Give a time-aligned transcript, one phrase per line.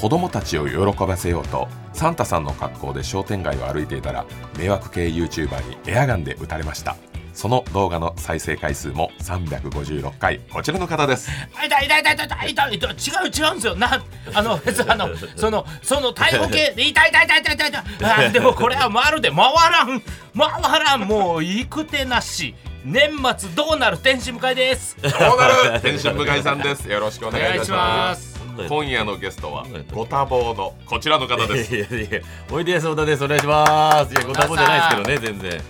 [0.00, 4.24] 子供たちを喜ばせようとサンタさんの格好で商店街を歩いていたら
[4.56, 6.96] 迷惑系 YouTuber にエアガンで撃たれました。
[7.34, 11.30] その動画の再生回数も356回こちらの方です。
[11.64, 12.90] 痛い痛い痛い痛い痛い痛い痛い。
[12.90, 12.94] 違
[13.28, 13.76] う違うんですよ。
[13.76, 14.02] な
[14.34, 17.82] あの別 あのそのその逮捕系痛い痛い痛い痛い痛い痛い。
[18.02, 19.38] あー でもこれはまるで回
[19.70, 20.00] らん。
[20.36, 21.00] 回らん。
[21.02, 22.54] もう行く手なし。
[22.84, 23.98] 年末どうなる？
[23.98, 24.96] 天使迎えです。
[25.02, 25.80] どうなる？
[25.80, 26.88] 天心向井さんです。
[26.88, 31.76] よろしくおお願いいたします今夜のゲストはご多忙のこちらの方です。
[31.76, 32.20] いやいや
[32.50, 33.24] おいでやす小田です。
[33.24, 34.14] お願いします。
[34.14, 35.62] いやご多忙じゃないですけどね全然。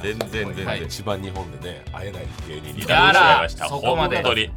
[0.00, 3.68] 全然全然、はい一番日本でね会えない芸人になってしまいました。
[3.68, 4.16] そこまで。
[4.22, 4.50] 本当に。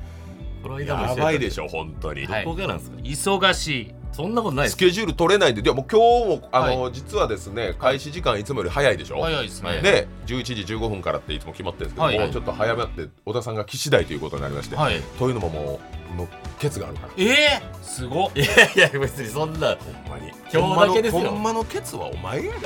[0.88, 2.98] やばいでしょ本当に、はいどこがなんですか？
[3.02, 5.62] 忙しいそんなことないスケジュール取れないんで。
[5.62, 9.48] でも今日もあの、は実はですね開始時間いつもより早いでしょ、早い。
[9.48, 12.20] ですねで11時15分からっていつも決まってるんですけど、はい。
[12.20, 15.02] もうちょっと早まって小田さんが騎士代ということになりまして、はい。
[15.18, 15.80] というのもも
[16.12, 16.28] うもう
[16.60, 17.14] ケツがあるから。
[17.18, 18.32] えー、すごっ。
[18.36, 18.46] いや
[18.90, 20.30] いや別にそんなほんまに。
[20.54, 21.30] 今日だけですよ。
[21.30, 22.52] ほんまのケツはお前や。
[22.52, 22.60] で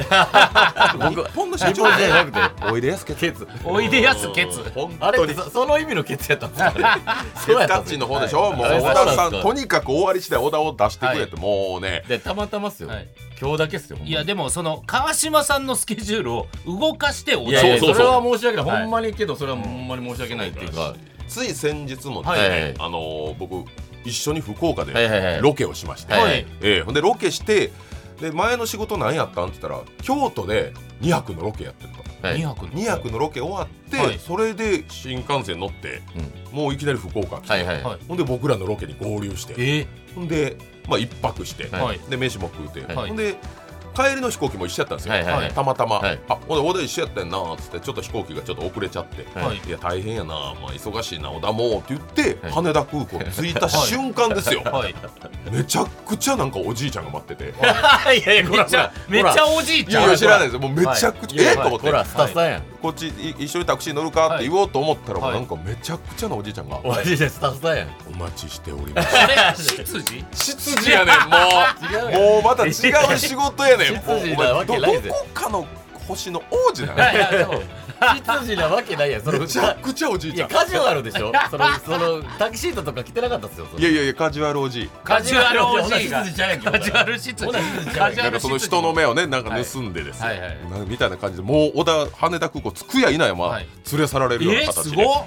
[1.15, 3.19] 僕日本の社日本じゃなくておいでやすケツ。
[3.19, 3.47] ケツ。
[3.63, 4.63] おいでやすケツ。
[4.73, 5.35] 本当に。
[5.35, 6.71] そその意味のケツやったんですか？
[7.45, 8.81] ケツタッチの方でしょ、もうはい。
[8.81, 12.03] 小田さんとにかく終わり次第小田を出してくれって、もうね。
[12.07, 13.07] でたまたまっすよ、はい。
[13.39, 17.95] 今日だけっすよほんまいやでもその川島さんのスケジュールを動かしておいやいやそうそうそう。
[17.95, 18.81] それは申し訳ない、はい。
[18.83, 20.95] ほんまにけどそれはほんまに申し訳ないっていうか、
[21.27, 22.49] つい先日もね、はい。
[22.49, 23.69] はいあのー僕
[24.05, 25.21] 一緒に福岡はいはいはい。
[25.37, 26.45] でロケをしまして、はい。
[26.61, 26.81] ええ。
[26.83, 27.71] ほんでロケして
[28.21, 32.39] で前の仕事何やったんって言ったら京都で2泊のロケやってるとはい。
[32.39, 34.19] 2泊の？2泊のロケ終わって、はい。
[34.19, 36.01] それで新幹線乗って、
[36.51, 37.99] もういきなり福岡来て、はいはいはい。
[38.07, 39.53] ほんで僕らのロケに合流して。
[39.57, 40.57] えー、ほんで、
[40.87, 41.99] まあ、1泊して、はい。
[42.09, 43.07] で飯も食うて、はい。
[43.09, 43.35] ほんで
[43.95, 45.51] 帰りの飛行機も一緒やったんですよ、はいはいはい。
[45.53, 46.19] たまたま、はい。
[46.27, 49.61] あほんで小田一緒やったんなっつってちょっと飛行機がちょっと遅れちゃって、はい。
[49.65, 52.51] いや大変やな、まあ、忙しいな小田もって言って、はい。
[52.51, 54.93] 羽田空港に着いた瞬間ですよ、はい。
[55.49, 58.27] めちゃくちゃなんかおじいちゃんが待ってて、い。
[58.27, 60.53] やいやめっちゃめっちゃおじいちゃんいや知らないです。
[60.55, 61.85] よもうめちゃくちゃ、えっと思って。
[61.85, 65.39] ほらスタッフさんやん、こっちい一緒にタクシー乗るかって言おうと思ったら、もうはい。
[65.39, 67.87] なんかめちゃくちゃなおじいちゃんが、おじいちゃんスタッフさんやん。
[68.13, 69.17] お待ちしております。
[69.17, 69.35] あれ？
[69.55, 70.25] 執事？
[70.33, 72.33] 執事やねんもう。
[72.33, 72.73] もうまた違う
[73.17, 73.95] 仕事やねん。
[73.95, 75.01] も う執事なわけないぜ。
[75.01, 75.67] どどこかの
[76.07, 76.93] 星の王子いな
[77.99, 79.21] 執事なわけないやん。
[79.21, 80.51] そののめちゃくちゃおじいちゃん。
[80.51, 81.31] いやカジュアルでしょ。
[81.49, 83.67] そのそのタキシードとか着てなかったっすよ。
[83.71, 84.89] それいやいやいやカジュアルおじい。
[85.03, 90.79] カジュアルおじゃカジュアル執事ほな執事ちゃうやんカジュアルなんかその人の目をねなんか盗んでですね、はいはいはい。
[90.79, 93.67] なみたいな感じでもう小田羽田空港着くやいないまあはい。
[93.91, 95.25] 連れ去られるようなえー、形で、すごっ。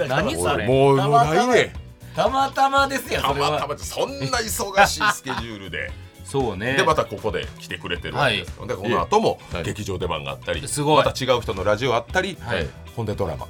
[0.00, 0.66] 違う何それ。
[0.66, 1.46] もうもうたまたま。
[1.46, 1.72] ないね
[2.14, 3.50] たまたまですよたそれは。
[3.52, 5.90] またまそんな忙しいスケジュールで
[6.26, 6.74] そうね。
[6.74, 11.04] でまたここで来てくれてるわけですよ、でこの後もはい劇場出番があったり、すごい。
[11.04, 12.66] また違う人のラジオあったり、はい。
[12.96, 13.46] ほんでドラマ。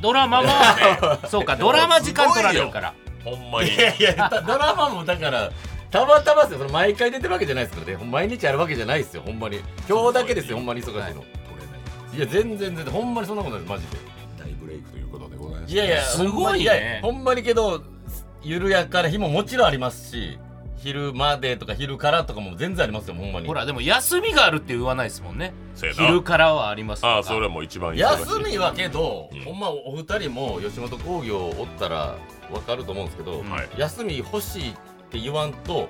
[0.00, 0.48] ドラマも
[1.28, 2.94] そうかドラマ時間取られるから。
[3.24, 3.74] ほんまに。
[3.74, 5.50] いやいやたドラマもだから
[5.90, 6.68] たまたまですよ。
[6.68, 8.04] 毎回出てるわけじゃないですからね。
[8.04, 9.22] 毎日あるわけじゃないですよ。
[9.24, 9.60] ほんまに。
[9.88, 11.22] 今日だけですよほんまに忙しいの、取れな
[12.14, 12.16] い。
[12.18, 13.98] い、や全然全然ほんまにそんなことないですマジで。
[14.38, 15.74] 大ブレイクということでございます。
[15.74, 16.30] いやいやすごいね。
[16.30, 17.82] ほんまにやほんまにけど
[18.42, 20.38] 緩やかな日ももちろんありますし
[20.78, 23.46] 昼までとか昼からとかも全然ありますよほんまに。
[23.46, 25.52] ほらでも休みがあるって言わないですもんね。
[25.94, 27.14] 昼からはありますとか。
[27.14, 28.00] ああそれも一番忙しい。
[28.00, 29.40] 休みはけど、うん。
[29.40, 32.16] ほんまお二人も吉本興業おったら
[32.50, 33.50] わかると思うんですけど、うん。
[33.50, 33.68] はい。
[33.76, 34.74] 休み欲しいっ
[35.10, 35.88] て言わんと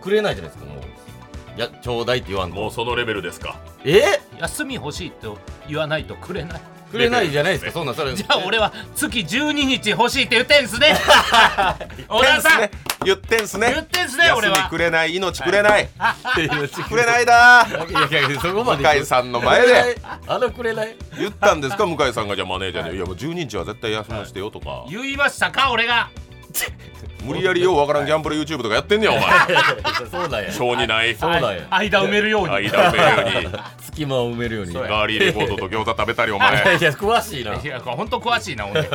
[0.00, 1.60] くれないじゃないですかもう。
[1.60, 2.56] やちょうだいって言わんと。
[2.56, 3.58] もうそのレベルですか。
[3.84, 4.20] え？
[4.40, 5.38] 休み欲しいと
[5.68, 6.60] 言わないとくれない。
[6.90, 8.14] くれないじゃないですかそんなんそれ。
[8.14, 10.94] じゃあ俺は月12日欲しいって言ってんすね。
[12.08, 12.70] 小田さんね
[13.08, 13.72] 言ってんすね。
[13.72, 14.56] 言ってんすね俺は。
[14.56, 15.88] 休みくれない命くれない。
[15.88, 17.66] くくれないだ。
[17.88, 26.10] いやいやそこまで向井さんの前であのくれない言ったんですか向井さんがじゃあマネージャーで「いやもう12日は絶対休ませてよ」とか言いましたか俺が
[27.24, 29.28] 無理やりようわからんギャンブル YouTube とかやってんねやお前。
[30.10, 30.52] そうなんや。
[30.52, 31.14] 性にない。
[31.14, 31.66] そうなんや。
[31.70, 32.50] 間埋めるように。
[32.50, 33.58] 間埋めるように。
[33.82, 34.74] 隙間を埋めるように。
[34.74, 37.54] ガーリーレコードと餃子食べたりおいや前いや詳しいな。
[37.54, 38.82] いや本当詳しいな俺。
[38.82, 38.88] す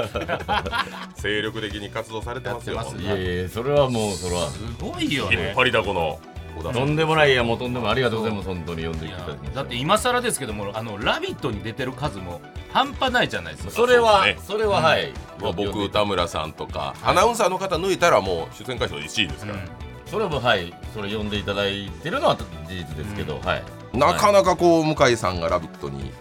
[1.21, 4.47] 精力的に活動されてますよやってますいやいやそれはもうそれは。
[4.79, 5.47] ごいよね。
[5.47, 6.19] 引っ張りだこの
[6.57, 6.85] 小田さと。
[6.85, 8.83] んでもないいやもうとんでもありがとうございます本当に。
[8.83, 12.41] 呼んでいただきましてだって今更ですけどもあの「ラビット!」に出てる数も
[12.71, 13.71] 半端ないじゃないですか。
[13.73, 15.11] それはそれははい。
[15.41, 19.69] まあ僕田村さんとかアナウンサーの方抜いたらもう出演回数1位ですから、うん。
[20.05, 23.63] それはもうはいそれ呼んでいただいてるのは事実ですけど、はい。
[23.93, 26.11] なかなかこう向井さんが「ラビット!」に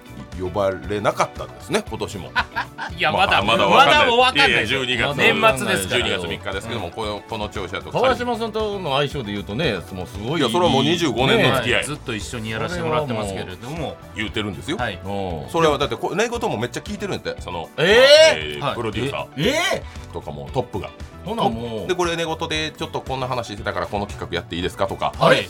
[0.40, 2.30] 呼ばれなかったんですね今年も。
[2.96, 4.18] いやまだまだわかんない。
[4.18, 4.50] わかんない。
[4.50, 5.16] いやいや12月。
[5.16, 6.06] 年末ですから。
[6.06, 10.40] 12月3日ですけども、このこの調子だと川島さんとの相性で言うとねもうすごい。
[10.40, 11.72] いやそれはもう25年の付き合い。
[11.74, 13.96] はいずっと一緒にやらせてもらってますけれども。
[14.16, 14.98] 言うてるんですよ、はい。
[15.04, 15.50] うん。
[15.50, 18.72] それはだってこ寝言もめっちゃ聞いてるんやってその、えはい。
[18.72, 20.12] ープロデューサええー？
[20.12, 20.90] とかもトップが。
[21.24, 21.88] ほなもう。
[21.88, 24.86] でこれ寝言でちょっとこんな話してたからこの企画やっていいですか？
[24.86, 25.12] とか。
[25.18, 25.48] はい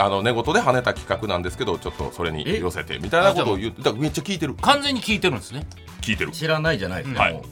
[0.00, 4.54] あの寝言で跳ねた企画なんですけどちょっとそれに寄せてみたいなことを言ってだからめっちゃ聞いてる。
[4.54, 5.66] 完全に聞いてるんですね。
[6.00, 6.32] 聞いてる。
[6.32, 7.32] 知らないじゃないですか、はい。
[7.34, 7.42] もう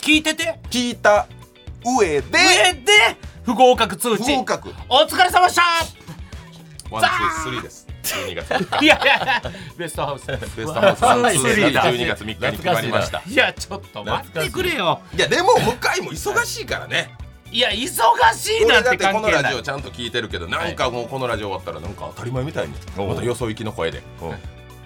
[0.00, 0.58] 聞いてて？
[0.70, 1.26] 聞いた
[1.84, 2.22] 上で。
[2.22, 2.92] 上で？
[3.44, 4.24] 不合格通知。
[4.24, 4.74] 不合格。
[4.88, 5.62] お疲れ様でした。
[6.90, 7.86] ワンツースリーです。
[8.02, 8.84] 12月3日。
[8.84, 9.42] いやいや
[9.76, 10.26] ベストハウス。
[10.26, 11.04] ベストハウス。
[11.04, 11.84] ワンツースリーだ。
[11.84, 13.22] 12月3日に決まりました。
[13.26, 15.00] いやちょっと待ってくれよ。
[15.14, 17.14] いやでも向井も忙しいからね
[17.52, 17.84] いや忙
[18.34, 22.68] しいなってこの関係ないラジオちゃんと聞いてるけどなんかもうこのラジオ終わったらなんか当たり前みたい。
[22.68, 24.34] にまたよそ行きの声でうん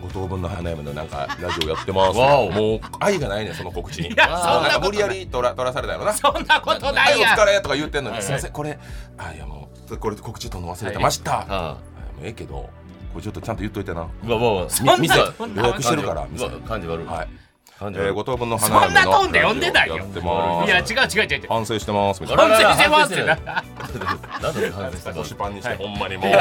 [0.02, 2.16] 五等分の花嫁のなんかラジオやってます。
[2.18, 2.50] わお。
[2.50, 4.08] もう愛がないねその告知に。
[4.08, 6.12] いやそんな無理やり取ら取らされたよな。
[6.12, 8.16] そんなことなはいいおや疲れとか言ってんのに。
[8.16, 8.24] はい。
[8.24, 8.78] すいませんこれ
[9.18, 11.76] あいやもうこれ告知取るの忘れてました。
[12.22, 12.70] ええけどこ
[13.16, 14.06] れちょっとちゃんと言っといてな。
[14.24, 14.66] うわうわうわ。
[14.98, 17.06] 店予約してるからうわ感じ悪い。
[17.06, 17.43] はい感じ悪い
[17.80, 19.96] えー五等分のそ花嫁のんなトーンで呼んでないよ。
[19.96, 20.66] やってます。
[20.66, 21.40] いや違う違う違う。
[21.40, 22.22] 違う反省してます。
[22.22, 22.42] みたいな。
[22.44, 23.24] 反省してますって。
[23.24, 23.36] な
[24.42, 25.16] なんで反省したの？
[25.16, 26.30] 腰パンにしてほんまにもう。
[26.30, 26.38] で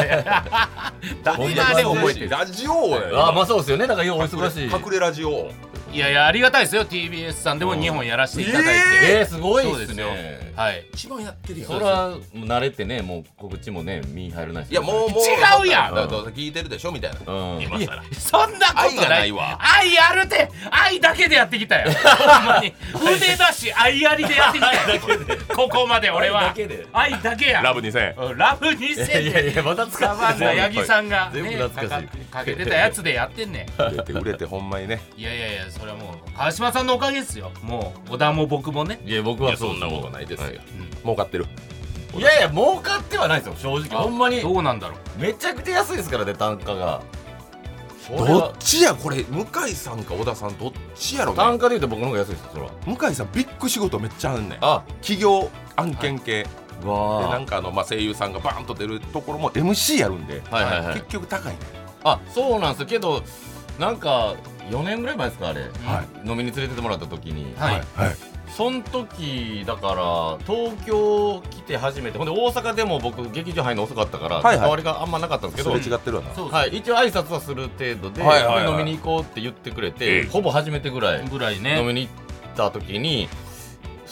[1.24, 2.30] 覚えてる。
[2.30, 3.88] ラジオをねあまあそうですよね。
[3.88, 4.66] なんかようお忙しい。
[4.66, 5.52] 隠れラジオを
[5.94, 7.60] いやいやありがたいですよ TBS さん。
[7.60, 10.08] でも2本やらせていただいて、えー、すごいですよ。
[10.08, 10.86] ねはい。
[10.92, 15.96] 一番やってるやんそれはもう慣れてねもう告知もね身入らないいやもうもう違うやん。
[15.96, 17.20] どうせ聞いてるでしょみたいな。
[17.32, 17.62] うん。
[17.62, 19.60] 今更そんなこと愛がなないいわ。
[19.60, 21.92] 愛あるて愛だけでやってきたよ。
[21.94, 22.74] ほんまに。
[23.16, 25.40] 腕だし愛ありでやってきたよ。
[25.56, 26.40] ここまで俺は。
[26.42, 26.88] 愛だけで。
[26.92, 27.62] 愛だけや。
[27.62, 32.08] ラブ2000うんラブ2000いやいやいやまた使サバンナ八木さんが 全部ね懐かしい。
[32.08, 35.02] かかけてたやつでやってんね売れて売れてほんまにね。
[35.18, 37.52] んいやいやいやそれはもう川島さんのおかげですよ。
[37.62, 39.02] もう小田も僕もね。
[39.06, 40.46] いや僕いはそうんなことないですよ。
[40.48, 40.62] はい。
[41.02, 41.46] 儲かってる。
[42.16, 44.02] いやいや儲かってはないですよ正直。
[44.02, 44.40] ほんまに。
[44.40, 45.22] どうなんだろう。
[45.22, 47.02] めちゃくちゃ安いですからね単価が。
[48.18, 49.26] どっちやこれ？
[49.26, 51.38] 向井さんか小田さんどっちやろね。
[51.38, 52.72] 単価で言うと僕の方が安いですよそれは。
[52.86, 54.60] 向井さんビッグ仕事めっちゃあんねん。
[54.62, 54.86] あ。
[55.02, 56.48] 企業案件系。
[56.82, 60.42] でわなんかあのまあ声優さんがバーンと出るところも MC やるんで。
[60.50, 60.94] はいはいはい。
[60.96, 61.52] 結局高い。
[61.52, 61.60] ね
[62.06, 62.86] あそうなんですよ。
[62.88, 63.22] けど
[63.80, 64.36] なんか
[64.70, 67.84] 4年ぐらい前ですかあれ、は飲みに連れてってもらった時に、はい。
[67.96, 68.16] はい。
[68.48, 72.18] そん時だから東京来て初めて。
[72.18, 74.58] ほんで大阪でも僕劇場入るの遅かったから、はいはい。
[74.60, 76.30] 関わりがあんまなかったんですけど、それ違ってるわな。
[76.30, 80.24] はい、一応挨拶はする程度で、はいはいはい飲みに行こうって言ってくれて、ええ。
[80.28, 83.28] ほぼ初めてぐらいぐらい飲ねみに行った時に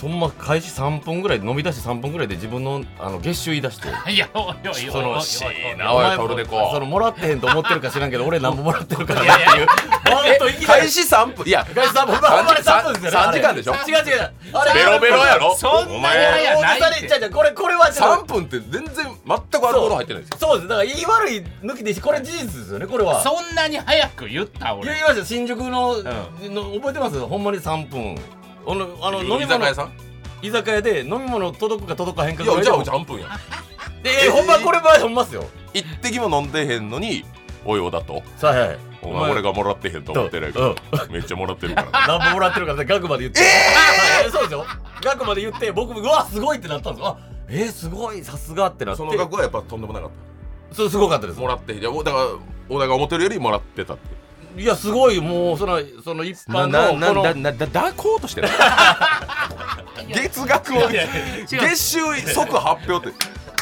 [0.02, 3.88] そんま開始3分ぐらい飲み出して3分ぐらいで自分のあの月収言い出して。
[4.12, 5.16] いやおいおいおいおいそのおい。
[5.18, 9.24] おいしいおいなおいトルデコそのもらってへんと思ってるか知らんけど俺何ももらってるから。
[9.24, 9.46] いやいや。
[9.48, 9.68] なっていう
[10.10, 10.66] ほんといきなり。
[10.82, 11.46] 開始3分？
[11.46, 13.74] いや開始3分ほんまに3分ですよね3時間でしょ？
[13.76, 14.34] 違う違う。
[14.54, 14.74] あれ。
[14.74, 15.56] ベロベロやろ？
[15.56, 16.24] そんなお前。
[16.24, 16.84] やないって。
[16.88, 20.38] 大げさに違う違うこれこれはちょっ3分って全然全くアルコール入ってないですよ。
[20.40, 20.68] とそうです。
[20.68, 23.22] だから言い悪い抜きでいいしこれ事実ですよねこれは。
[23.22, 24.94] そんなに早く言った俺。
[24.94, 25.20] 言いました。
[25.20, 27.20] よ新宿の,、の覚えてます？
[27.20, 28.16] ほんまに3分
[28.66, 29.40] あのあの飲み物。
[29.42, 29.92] 居酒屋さん？
[30.42, 33.28] 居酒屋で飲み物届くか届かへんかいやじゃあで3分や。
[34.04, 35.46] でえほんまこれはほんまっすよ。
[35.74, 37.24] 一滴も飲んでへんのに
[37.66, 38.24] おいおだと。
[38.38, 40.76] さあはいお前俺がもらってへんと思ってないけど。
[41.10, 41.92] めっちゃもらってるから。
[42.08, 43.42] 何本もらってるからね額まで言って。
[44.26, 44.66] え そうですよ
[45.04, 47.08] 額まで言って僕もうわすごいってなったんですよ。
[47.08, 47.18] あ
[47.50, 48.98] えー、すごいさすがってなって。
[48.98, 50.10] その額はやっぱとんでもなかっ
[50.72, 51.36] そうすごかったです。
[51.36, 52.26] たもらっていやだから
[52.70, 54.04] 小田が思ってるよりもらってたって
[54.58, 58.50] いやすごいもうそのその一般なのこのなななだだこうとしてる？
[60.14, 60.90] 月額を
[61.48, 62.00] 月収
[62.34, 63.18] 即発表って。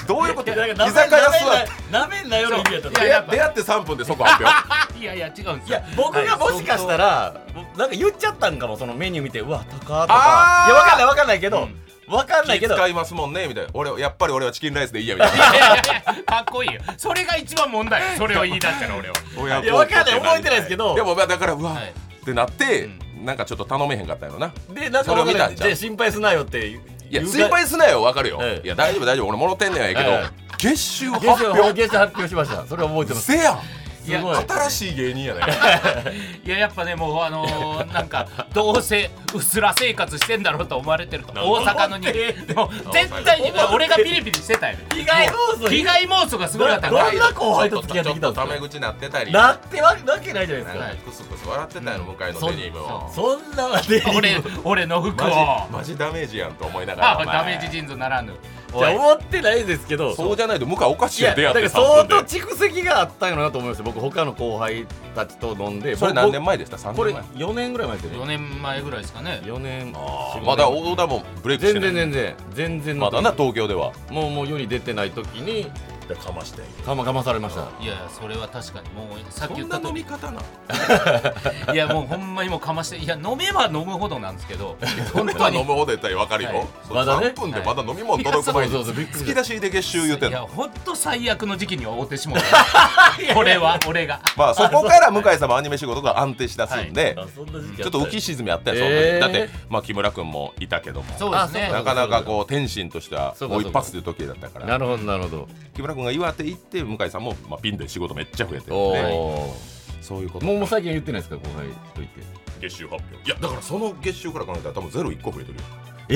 [0.08, 0.50] どういうこと？
[0.52, 1.92] 居酒屋座って。
[1.92, 4.58] なめんなよの意味やった出会って3分で即発表。
[5.00, 5.78] いやいや違うんですよ。
[5.78, 7.36] いや僕がもしかしたら、
[7.78, 10.66] なんか言っちゃったんかもそのメニュー見てうわ高とか。
[10.68, 12.76] いやわかんないわかんないけど、うんわかんないけど。
[12.76, 13.70] 気使いますもんねみたいな。
[13.74, 15.78] 俺やっぱり俺はチキンライスでいいやみたいいやいやい
[16.18, 16.24] や。
[16.24, 16.82] かっこいいよ。
[16.98, 19.16] それが一番問題それを言い出したら俺は。
[19.60, 20.20] ないやわかんない。
[20.20, 20.96] 覚えてないですけど。
[20.96, 21.90] でもまあだからうわ、はい。
[21.90, 24.54] ってなって、うなんかちょっと頼めへんかったんやろな。
[24.74, 25.70] でなんかそれを見たんちゃう？
[25.70, 26.68] で心配すなよって。
[26.68, 29.30] いや心配すなよわかるよ、ええいや大丈夫大丈夫。
[29.30, 32.66] 俺もろてんねんやけど、ええ月収発表月収発表しました。
[32.66, 33.32] それは覚えてます。
[33.32, 33.60] せやん
[34.06, 35.42] いや新しい芸人やね
[36.46, 42.08] いややっぱねもうあのー、 なんかどうせうすら生活してんだろうと思われてると大阪のに
[42.56, 44.86] もう絶対に俺がピリピリしてたよね。
[44.94, 47.06] 被害妄想被害妄想がすごかったから。
[47.06, 48.42] どんな後輩と付き合ってきたんですか？
[48.46, 49.32] ちょっとタメ口なってたり。
[49.32, 50.86] なってわけないじゃないですか。
[51.06, 53.12] クスクス笑ってたやろ向井のデニムを。
[53.14, 55.68] そんなデニム俺俺の服を。
[55.72, 58.34] マジダメージやんと思いながらダメージジーンズならぬ
[58.78, 60.16] じゃあ思ってないですけど。
[60.16, 64.86] そうじゃないと向井おかしいやいや出会ってだから相3分で当蓄積があったんやろなと思いました僕他の後輩
[65.16, 65.96] たちと飲んで。
[65.96, 69.42] それ僕何年前でした？3これ年前4年ぐらい前ですよ4ね年前ぐらいですかね。
[69.44, 69.94] 4年。
[69.94, 71.92] 4まだ小田もブレイクしてない。
[71.92, 72.36] 全然全然。
[72.54, 73.92] 全然まだな東京では。
[74.10, 75.72] もうもう世に出てない時に
[76.16, 76.62] かまして。
[76.86, 77.62] かまかまされました。
[77.82, 80.42] いやいやそれは確かにもうさっきそんな言ったとり飲み方な
[81.74, 84.78] いやもうほんまにもうかましていや飲めば飲むほどなんですけど
[85.14, 85.58] 本ま当に。
[85.58, 86.68] あ飲むほどやったら分かるよ、はい。
[86.88, 90.40] そうまだね3分でまだ飲み物届く前に突き出しで月収言うてんの。
[90.40, 92.46] いやほんと最悪の時期には会うてしもうた。
[93.34, 94.20] これは俺が。
[94.36, 101.08] まあそこから向井さんもアニメ仕事が安定しだすんで、あそんな時期ちょっと浮き沈みあったよ、そんえーだって、まあ、木村君もいたけども。
[101.18, 101.70] そうですね。
[101.72, 104.66] あなかなかこう天心としてはそうかもう一発という時だったから。
[104.66, 105.48] なるほどなるほど。
[105.76, 109.04] 木村君が岩手行って向井さんも、まあ、ピンで仕事めっちゃ増えてるおんで。
[109.12, 109.54] お
[110.02, 110.46] そういうこと。
[110.46, 112.22] もうもう最近言ってないですか後輩と言って。
[112.62, 113.30] 月収発表。
[113.30, 115.64] いやだからその月収から考えたら多分ゼロ1個増えてるよ。
[116.10, 116.16] え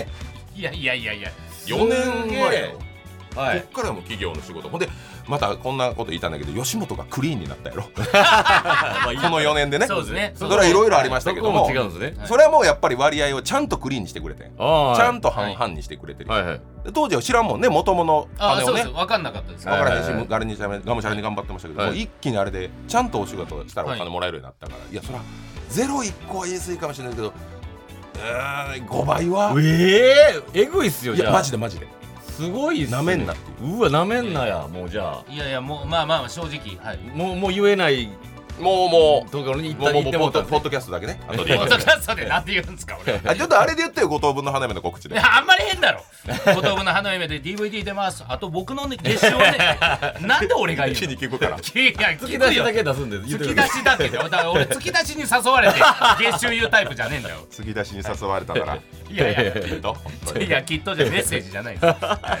[0.00, 0.08] え
[0.54, 1.30] いやいやいやいや。
[1.66, 2.78] 4年前よ。
[3.34, 3.60] はい。
[3.60, 4.68] こっからも企業の仕事。
[4.68, 4.88] ほんで
[5.28, 7.82] またこんなこと言いたんだけど吉本がクリーンになったやろ。
[7.90, 7.90] こ
[9.30, 9.86] の4年でね。
[9.86, 10.32] そうですね。
[10.36, 11.66] それはいろいろありましたけども。
[11.66, 12.14] も違うんですね。
[12.18, 12.28] はい。
[12.28, 16.60] それはもうやっぱり割合をちゃんとクリーンにしてくれてちゃんと半々にしてくれてる、はいはい。
[16.84, 18.84] で当時は知らんもんね元々あ金をね。
[18.84, 19.68] 分かんなかったです。
[19.68, 23.98] はい分からへんし、ガレにしゃべがむしゃらに頑張ってましたけど、一気にあれでちゃんとお仕事したらおはい。
[23.98, 25.18] 金もらえるようになったから、い、やそら
[25.68, 29.54] ゼロ1個は言い過ぎかもしれないけどうーん5倍は？
[29.58, 31.32] えええぐいっすよじゃあ。
[31.32, 31.86] マジでマジで
[32.36, 33.76] すごいなめんなっていう。
[33.76, 34.68] うわなめんなや。
[34.68, 35.32] もうじゃあ。
[35.32, 36.98] いやいやもうまあまあ正直はい。
[37.14, 38.10] もうもう言えない
[38.60, 39.30] もうもう。
[39.30, 41.20] ところに行っもうもうもうた行ってもうたポッドポッドキャストだけね。
[41.28, 43.20] 後でポッドキャストでなんて言うんですか俺。
[43.24, 45.18] あちょっとあれで言ってよ五等分の花嫁の告知で。
[45.18, 46.02] あんまり変だろ。
[46.54, 48.24] 五等分の花嫁で DVD 出ます。
[48.28, 49.78] あと僕のね月賞ね。
[50.22, 51.50] なんで俺が言う一気に聞くから。
[51.52, 54.18] のいや突き出しだけけ出すんで言突きってください出しだけで。
[54.18, 55.80] だから俺突き出しに誘われて
[56.18, 57.46] 月収言うタイプじゃねえんだよ。
[57.50, 58.78] 継ぎ出しに誘われたから。
[59.10, 59.52] いやいや。
[59.52, 60.46] きっと本当に。
[60.46, 61.86] いやきっとじゃメッセージじゃないです。
[62.04, 62.38] は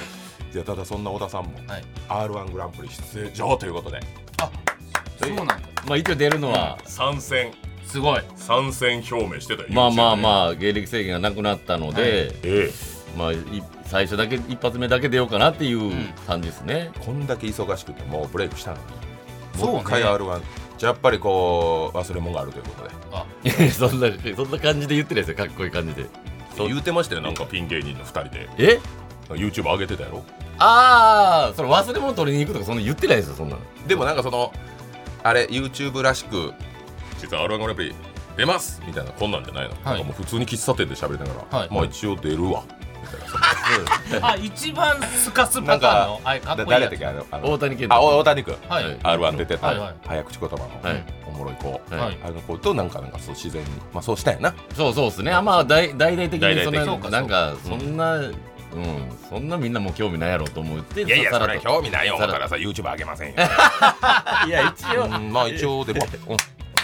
[0.52, 0.54] い。
[0.54, 1.84] いやただそんな小田さんもはい。
[2.08, 4.00] r 1グランプリ出場ということで。
[4.38, 4.50] あ
[5.18, 5.58] そうなんだ。
[5.86, 7.52] まあ一応出るのは参戦。
[7.84, 8.20] すごい。
[8.34, 9.68] 参戦表明してたよ。
[9.70, 12.72] まあまああまあ芸歴制限がなくなったのでええ。
[13.16, 13.36] まあい
[13.84, 15.92] 最初だけ一発目だけ出ようかなっていう
[16.26, 16.90] 感じですね。
[17.04, 18.82] こんだけ忙しくてもうブレイクしたのに。
[19.56, 19.72] そうね。
[19.72, 20.40] もう一回 r 1
[20.78, 22.94] じゃあやっぱりこう忘れ物があるということで。
[23.12, 23.24] あ
[23.72, 25.36] そんなそんな感じで言ってないですよ。
[25.36, 26.06] かっこいい感じで。
[26.56, 26.68] そう。
[26.68, 28.48] 言うてましたよなんかピン芸人の2人で。
[28.58, 28.80] え
[29.30, 30.24] ？YouTube 上げてたやろ？
[30.58, 33.62] ああそれ忘れ物取りに行くとかそんな言ってないですよそんなの。
[33.86, 34.52] でもなんかその
[35.26, 36.54] あれ YouTube らしく
[37.20, 37.94] 実は r 1グランプリ
[38.36, 41.68] 出ますみたいなこんなんじゃないの、なんかもう普通に喫茶店で喋りながら、はい。
[41.70, 42.62] まあ一応出るわ。
[43.00, 48.56] みたいあ一番スカスんなんパターンかのあれかっだこいい誰だっけあの大谷健あ大谷君。
[48.68, 48.84] はい。
[48.84, 48.98] はい。
[49.02, 49.94] r 1出てた、はいはい。
[50.06, 51.04] 早口言葉の、はい。
[51.26, 51.94] おもろい子、はい。
[51.94, 52.18] はい。
[52.22, 54.54] あの子となんかなんかそう自然にまあそうしたんやな。
[54.74, 55.32] そうそうですね。
[55.32, 57.96] あまあ大大々的にそんななんかそうかそん。
[57.96, 58.20] な
[58.76, 59.18] うん。
[59.28, 62.18] そんなみんなもう興味ないやろうと思っていやいやそれ興味ないよ。
[62.18, 63.34] だからさ YouTube 上げませんよ。
[64.46, 65.04] いや一応。
[65.04, 65.32] うん。
[65.32, 66.36] まあ一応出るわ、 うん。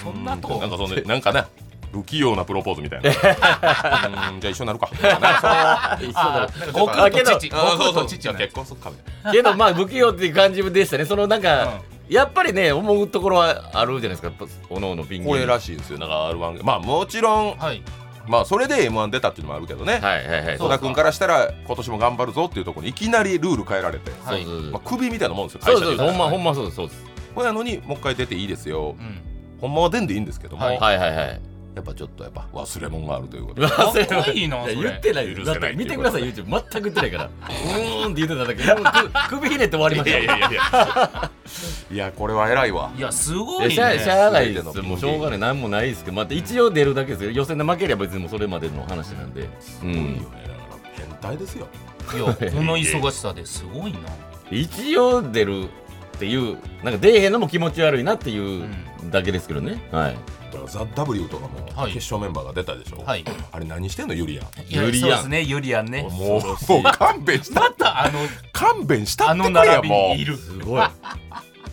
[0.02, 1.46] そんなとなんかそんでなんかな
[1.92, 3.10] 不器用なプロポーズみたいな。
[4.32, 4.88] うんじゃあ一緒になるか。
[5.20, 6.08] なそう。
[6.08, 7.50] 一緒だあ悟空と父。
[7.52, 7.94] あそう悟空そう。
[7.94, 9.32] と父結婚するかみたいな。
[9.32, 11.04] けどまあ不器用っていう感じでしたね。
[11.04, 14.32] そのなんか、やっぱりね思うところはあるじゃないですか。
[14.70, 15.28] おのおのピン芸人。
[15.28, 15.98] これらしいですよ。
[15.98, 17.82] だから R1 まあもちろんはい
[18.26, 20.58] まあそれで M1 出たっていうのもあるけどね、はいはいはい。
[20.58, 25.60] そう戸田君からしたら今年も頑張るぞっていうところにいきなりルール変えられて、はいまあ、首みたいなもんですよ。
[25.62, 27.04] そうそ社で言うとほんまほんまそうですそうです。
[27.34, 28.96] これなのにもう一回出ていいですよ。
[28.98, 29.20] うん。
[29.60, 33.62] ほんまは出んでいいんですけども、はいはいはいはいやっぱちょっとやっぱ忘れ物があるということ。
[33.62, 33.68] で
[34.06, 35.34] かっこいいな言ってない。
[35.34, 37.24] だって見てください YouTube 全く言ってないから。
[37.24, 38.62] うーんって言ってただけ
[39.28, 41.30] 首ひねって終わりましたよいやいやいや
[41.90, 42.12] いや。
[42.14, 42.92] これは偉いわ。
[42.96, 44.82] いやすごいいやしゃあねしゃあないです。
[44.82, 45.38] もうしょうがない。
[45.38, 46.16] なんもないですけど。
[46.16, 47.24] また一応出るだけです。
[47.24, 49.48] よ予選で負ければ別にもうそれまでの話なんで。
[49.82, 50.42] うんいいよね。
[50.96, 51.66] 変態ですよ。
[52.14, 53.98] いやこの忙しさですごいな。
[54.50, 55.66] 一応出るっ
[56.18, 58.68] ていうなんか出えへんのも気持ち悪いなっていう
[59.10, 59.82] だけですけどね。
[59.90, 60.16] はい
[60.66, 61.92] ザ・ W とかもはい。
[61.92, 63.24] 決勝メンバーが出たでしょ、はい。
[63.52, 64.14] あれ何してんの？
[64.14, 64.46] ユリアン。
[64.68, 65.42] ユリアンそうですね。
[65.42, 65.86] ユリアン。
[65.86, 66.02] ね。
[66.02, 66.38] もうも
[66.80, 68.18] う勘弁したまたあの
[68.52, 70.24] 勘弁したあってくれやもう。
[70.24, 70.36] る。
[70.36, 70.82] すごい。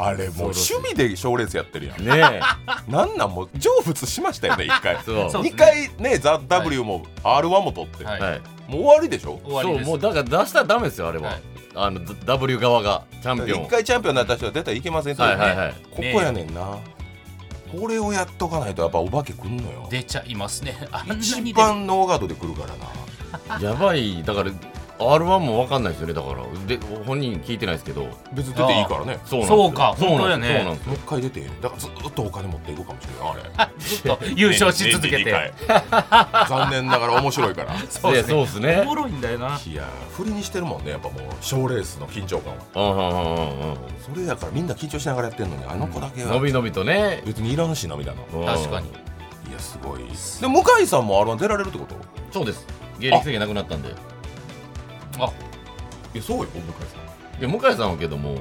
[0.01, 2.05] あれもう趣味で賞レースやってるやん。
[2.05, 2.39] ね
[2.87, 4.95] なんなんもう成仏しましたよね一回。
[4.95, 8.21] え そう二回ねザ・ W も R1 も取って、はい。
[8.21, 8.41] はい。
[8.69, 9.39] もう終わりでしょ？
[9.43, 9.87] そう終わりです。
[9.89, 11.41] もうだから出したらダメですよあれは、はい。
[11.75, 13.65] あの W 側がチャンピオン。
[13.65, 15.73] 一回チャンピオンになった人は出たらいけませんって、はいはいはい。
[15.91, 16.77] ここやねんな、
[17.71, 19.87] これをやっとかないとやっぱお化けくんのよ。
[19.89, 20.87] 出ちゃいますね。
[20.91, 22.53] あんなに一番ノーガードで来る。
[22.53, 22.75] から
[23.59, 24.51] なやばいだから
[24.99, 26.43] R1 も分かんないですよねだから。
[26.67, 28.07] で本人聞いてないですけど。
[28.33, 29.05] 別に出ていいからね。
[29.05, 29.45] そうなんですよ。
[29.47, 30.47] そうかそうなんね。
[30.47, 31.41] そうなんですもう一回出て。
[31.61, 33.53] だからずっとお金持っていくかもしれない。
[33.57, 33.79] あれ。
[33.79, 35.53] ずっと優勝し続けて。
[36.47, 48.91] 残念ながら面白いからそうですねおもろいんだよないや振りにしてるもんねやっぱもう賞レースの緊張感はうんうんうんうんそれやからみんな緊張しながらやってんのにあの子だけはうんのびのびとね別にいらんしなみたいなうん確かにい
[49.51, 51.95] やすごいで向井さんも R1 出られるってこと
[52.31, 52.65] そうです
[52.99, 53.93] 芸歴制限なくなったんで
[55.25, 55.31] あ
[56.13, 56.97] いやそうよ向井さ
[57.37, 57.39] ん。
[57.39, 58.37] いや向井さんはけどもう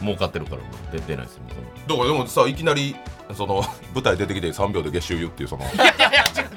[0.00, 1.98] 儲かってるからもう出てないですよその。
[1.98, 2.94] だからでもさいきなり
[3.34, 3.62] その
[3.94, 5.64] 舞台出てきて3秒で月収言うっていうその。
[5.64, 6.48] いやいやいや違う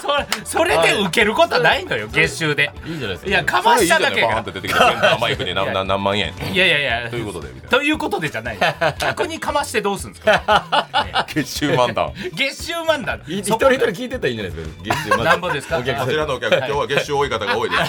[0.00, 2.70] それそれで受けることないのよ月収で。
[2.86, 3.28] いいじゃないですか。
[3.28, 4.28] いやかましただけが。
[4.28, 6.32] バーンって出てきてセンターマイクに何何何万円。
[6.52, 7.10] いやいやいや。
[7.10, 7.68] ということでみたいな。
[7.70, 8.58] ということでじゃない。
[8.98, 12.12] 客にかましてどうするんですか、ね 月収漫談。
[12.32, 15.76] 月収万だい一人一人聞いてたらいいんじゃないですか月収まずなんぼですか？
[15.76, 17.88] こちらのお客今日は月収多い方が多いですね。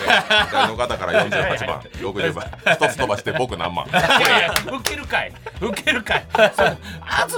[0.50, 1.80] 左の方から48万。
[1.80, 2.46] 60万。
[2.74, 3.86] 一つ飛ばして僕何万。
[3.88, 5.32] いやいや受けるかい。
[5.62, 6.26] 受けるかい。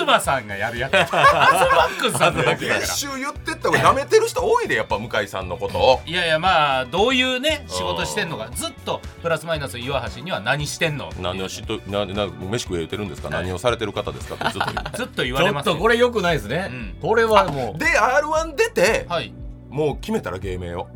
[0.07, 2.79] 東さんがやるやつ東マックスさんのやつだから。
[2.81, 6.01] 月収言ってったら舐めてる人多いでやっぱ向井さんのことを。
[6.05, 8.49] いやいやまあどういうね仕事してんのか。
[8.53, 11.09] ずっとプラスマイナス岩橋には何してんの？
[11.21, 13.29] 何をしとなな飯食え言ってるんですか？
[13.29, 14.35] 何をされてる方ですか？
[14.35, 14.87] ってずっと言う。
[14.97, 15.73] ずっと言わちょっれますよ。
[15.75, 16.97] とこれ良くないですね、うん。
[17.01, 17.79] これはもう。
[17.79, 19.33] で R1 出てはい。
[19.69, 20.87] もう決めたら芸名を。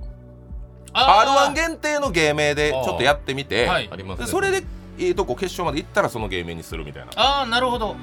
[0.93, 3.89] あ R1 限定の芸名でちょっとやってみてはい。
[3.91, 4.63] ありますねでそれで
[4.99, 7.11] ええとこ決勝まで行ったらその芸名にするみたいな。
[7.15, 7.95] ああなるほど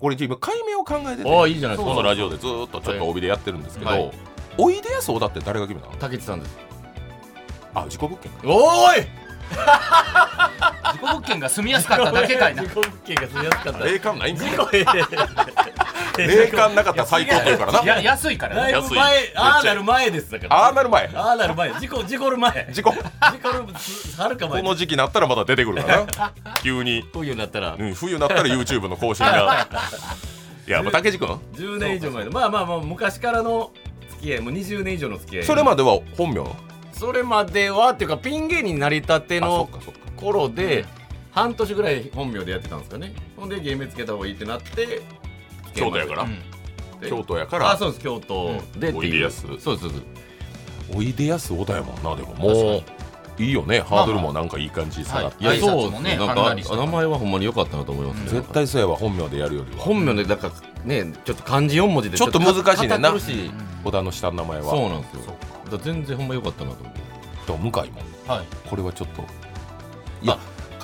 [0.00, 1.28] これ今解明を考えてて。
[1.36, 1.94] ああいいじゃないですか。
[1.94, 4.10] このラジオでずっとちょっと帯でやってるんですけど、はい。
[4.56, 5.98] おいでやす小田って誰が決めたの？
[5.98, 6.56] 竹内さんです。
[7.74, 9.06] あ自己物件おーい！
[9.48, 12.62] 自己物件が住みやすかっただけかいな。
[12.62, 13.78] 自己物件が住みやすかった。
[13.84, 14.44] 霊感ないんか
[16.18, 17.84] 霊感なかったら最高って言うからな。
[17.84, 18.72] や安いからね。
[18.72, 20.56] だいぶ前ああなる前ですだから。
[20.56, 21.10] ああなる前。
[21.14, 21.70] ああなる前。
[21.74, 22.68] 事故事故る前。
[22.72, 22.92] 事故。
[22.92, 22.98] 事
[23.42, 23.64] 故る
[24.16, 24.62] はるか前。
[24.62, 26.32] この時期になったらまた出てくるからな。
[26.62, 27.76] 急に、冬になったら。
[27.78, 29.66] うん、冬になったら YouTube の更新が。
[30.66, 33.70] いやもう竹地君？10年以上前のまあまあまあ昔からの
[34.10, 35.44] 付き合いもう20年以上の付き合い。
[35.44, 36.44] それまでは本名？
[36.92, 39.70] それまではっていうかピン芸人になりたての
[40.16, 40.84] 頃で
[41.30, 43.14] 半年ぐらい本名でやってたんですかね。
[43.36, 45.00] ほんで芸名つけた方がいいってなって
[45.78, 47.00] 京都やから、うん。
[47.00, 47.70] で京都やから。
[47.70, 48.00] あそうです。
[48.00, 48.60] 京都。
[48.78, 49.46] でおいでやす。
[49.58, 49.88] そうです
[50.94, 52.34] おいでやす小田やもんなでも。
[52.34, 52.82] もう
[53.42, 53.80] いいよね。
[53.80, 55.46] ハードルもなんかいい感じに下がって、い。
[55.46, 56.16] やそうもね。
[56.16, 58.40] なんか名前はほんまに良かったなと思いますね。
[58.40, 59.82] 絶対そうやわ本名でやるよりは。
[59.82, 63.12] 本名でだからねちょっと漢字4文字でちょっと難しいねんな。
[63.84, 64.70] 小田の下の名前は。
[64.70, 65.20] そうなんですよ。
[65.66, 67.00] だから全然ほんま良かったなと思って
[67.46, 68.00] と向井も。
[68.26, 68.46] はい。
[68.68, 69.22] これはちょっと。
[70.20, 70.36] いや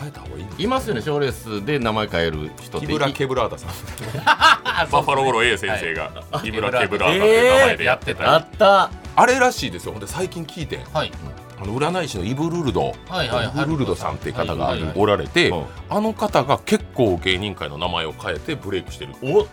[0.04, 2.86] 変えた方がいいいますよね賞レースで名前変える人って。
[2.86, 3.70] 木村ケブラーダさん。
[4.26, 6.10] あバッファローゴロ A 先生が
[6.42, 8.28] 木村ケブラーダってえーいう名前でやってたり。
[8.28, 8.90] あった。
[9.16, 9.92] あれらしいですよ。
[9.92, 10.84] ほんで最近聞いてん。
[10.92, 11.12] はい。
[11.60, 13.46] あの占い師のイブルルド、はいはいはい。
[13.46, 15.64] イブルルドさんっていう方がはいはいおられて、うん。
[15.88, 19.14] あの方が結構芸人界の名前を変えてブレイクしてる。
[19.22, 19.46] お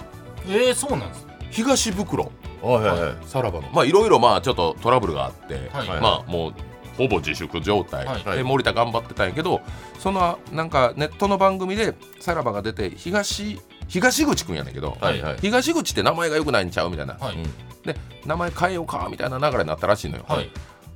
[0.47, 3.15] えー、そうなんです東袋はいはいはい。
[3.25, 3.69] さらばの。
[3.71, 5.87] まあいろいろまあちょっとトラブルがあって、はい。
[6.01, 6.53] まあもう
[6.97, 8.37] ほぼ自粛状態、はい。
[8.37, 9.61] で森田頑張ってたんやけど
[9.99, 15.37] そのなんかネットの番組でさらばが出て東東口くんやねんけど、はいはい。
[15.41, 17.35] 東口って名前が良くないんちゃうみたいな、はい。
[17.35, 17.43] うん。
[17.83, 20.49] で名前変えようかみたいな流れになったらしいのよ、はい。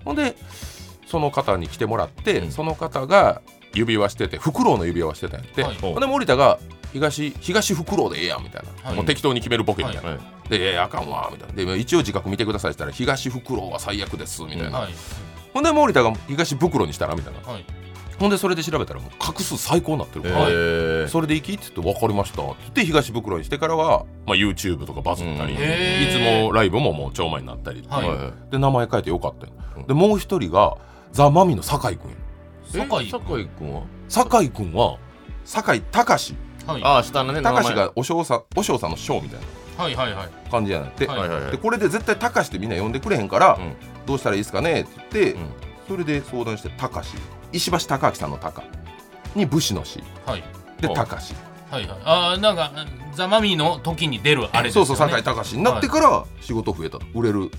[0.03, 0.35] ほんで
[1.07, 2.51] その方に来てもらって、うん。
[2.51, 3.41] その方が
[3.73, 5.75] 指輪しててフクロウの指輪をしてたんやって、はい。
[5.75, 6.59] ほんで森田が
[6.93, 8.95] 東東フクロウでええやんみたいな、はい。
[8.95, 10.19] もう適当に決めるボケみたいな、はい。
[10.49, 10.61] で「い。
[10.61, 11.73] やいやあかんわ」みたいな。
[11.73, 14.93] で一応自覚見てくださいって言ったら「東フクロウは最悪です」みたいな、はい
[15.55, 17.39] ほんで森田が東袋にしたらみたいな。
[17.49, 17.65] はい。
[18.19, 20.51] ほんでそれで調べたらもう画数最高になってるから、はい。
[20.51, 22.41] えーそれでいいって言って分かりました。
[22.41, 25.59] って言って東袋にしてからは、まあ、YouTube とかバズったり、うん。
[25.59, 28.51] いつもライブももう超前になったり、はい。
[28.51, 30.75] で名前変えてよかったよ、うんでもう一人が
[31.13, 32.11] ザ・マミの酒井君。
[32.11, 33.83] や酒井え酒井君は？
[34.09, 34.97] 酒井君は
[35.45, 36.35] 酒井隆。
[36.67, 36.83] はい。
[36.83, 37.63] ああ下のね名前。
[37.63, 41.41] 隆がお尚さんお尚さんの尚みたいはいはいはいな感じやなって、はいはいはい。
[41.41, 43.73] はいでこれで絶対隆ってみんな呼んでくれへんから、うん。
[44.05, 45.49] どうしたらいいですかねって言って、うん。
[45.87, 47.09] それで相談して隆
[47.51, 48.67] 石橋貴明さんの隆
[49.35, 50.43] に武士の士はい。
[50.79, 51.33] でお隆
[51.69, 51.99] はいはい。
[52.03, 52.71] ああなんか
[53.15, 54.87] ザ・マミィの時に出るあれですよね。
[54.87, 56.99] そうそう酒井隆になってから仕事増えた。
[56.99, 57.49] と売れるよ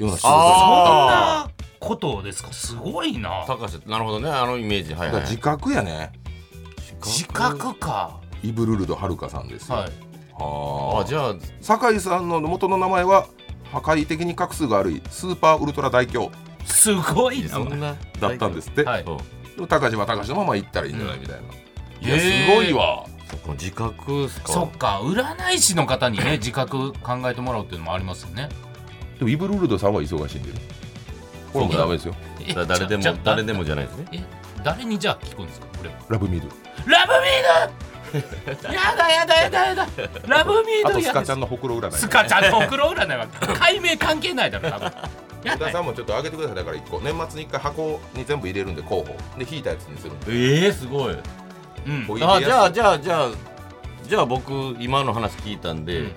[0.00, 2.52] うな仕事そんあなことですか？
[2.52, 3.44] すごいな。
[3.46, 4.30] 高橋なるほどね。
[4.30, 4.94] あのイメージ。
[4.94, 5.22] はいはい。
[5.22, 6.12] 自覚やね。
[7.02, 8.20] 自覚か。
[8.42, 9.92] イブルルドはるかさんですよ、はい
[10.38, 13.26] ああじゃあ酒井さんの元の名前は
[13.72, 16.30] 破壊的に画数が悪いスーパーウルトラ大凶。
[16.64, 17.48] すごいな。
[17.48, 19.04] そんなだったんですって、はい。
[19.04, 19.10] で
[19.60, 22.46] も高島高島のまま行ったらいいんじゃないみたいな、いやへー。
[22.46, 23.06] すごいわ。
[23.28, 25.00] そっか自覚そっか。
[25.02, 28.48] 占い師の方にね 自覚考えてもらうっていうのもありますよね。
[29.18, 30.52] でもイブルルドさんは忙しいんで
[31.52, 32.14] これもダメですよ。
[32.68, 34.04] 誰でも誰でもじゃないですね。
[34.12, 34.22] え
[34.62, 35.96] 誰にじゃあ聞くんですか俺は。
[36.08, 36.48] ラブミル。
[36.86, 37.95] ラブミード
[38.72, 39.86] やだやだやだやだ。
[40.26, 41.00] ラブミーあドや。
[41.00, 43.26] だとスカちゃんのほくろ占いスカちゃんのほくろ占いは
[43.58, 44.92] 解明関係ないだろ多分。
[45.44, 46.56] や小田ださんもちょっと上げてください。
[46.56, 47.00] だから1個。
[47.00, 50.32] 年末に1回箱に全部入れるんで候補で引いたやつにするんで。
[50.32, 51.16] ええすごい。
[51.86, 52.06] うん。
[52.08, 52.36] おいでやす。
[52.36, 53.28] あじゃあじゃあじゃあ
[54.08, 56.12] じゃあ僕今の話聞いたんで、うん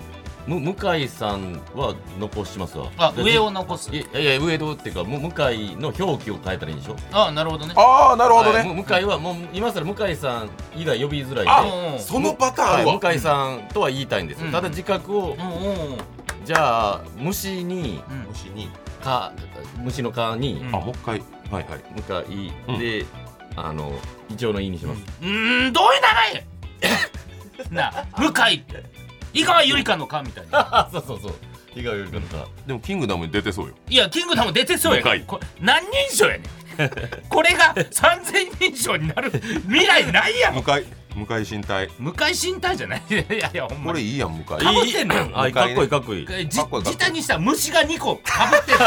[0.50, 2.88] む向井さんは残しますわ。
[2.98, 3.92] あで上を残す。
[3.96, 6.96] いやいや上戸っていうかむ向井の表記を変えたらいいんでしょ？
[7.12, 7.74] あなるほどね。
[7.78, 12.00] ああなるほどね、はいむ向井はもう今更向井さん以外呼びづらいんで。
[12.00, 12.94] そのパターンは？
[12.96, 14.52] い、向井さんとは言いたいんですよ、うん。
[14.52, 15.98] ただ自覚を、うんうんうん。
[16.46, 18.28] じゃあ虫にうん。
[18.32, 18.70] 虫に、
[19.04, 19.32] か
[19.78, 20.76] 虫の蚊に、うん。
[20.76, 21.20] あもう一回。
[21.52, 22.26] はいはい。
[22.28, 22.80] 向井うん。
[22.80, 23.06] で、
[23.56, 23.92] あの
[24.30, 28.84] イチョウの「い」にします、うーんどういう名前 なあ向井って
[29.34, 30.60] 井川ゆりかのかみたいな。
[30.72, 31.34] あ そうそうそう。
[31.74, 32.48] 日がよりかのか。
[32.66, 33.74] でもキングダムに出てそうよ。
[33.90, 36.44] いやキングダム出てそうや向井これ何人称やねん。
[37.30, 39.32] これが3000人称になる
[39.68, 40.56] 未来ないやん。
[40.56, 40.86] 向井
[41.26, 43.02] 向井身体向井身体じゃない。
[43.10, 43.86] いやいやほんまに。
[43.86, 44.46] これいいやん向井。
[44.46, 45.30] かぶってんのよ。
[45.34, 46.28] あかっこいいかっこいい。
[46.48, 47.12] じかっこいいかっこいい。
[47.12, 48.78] にしたら虫が2個かぶってる。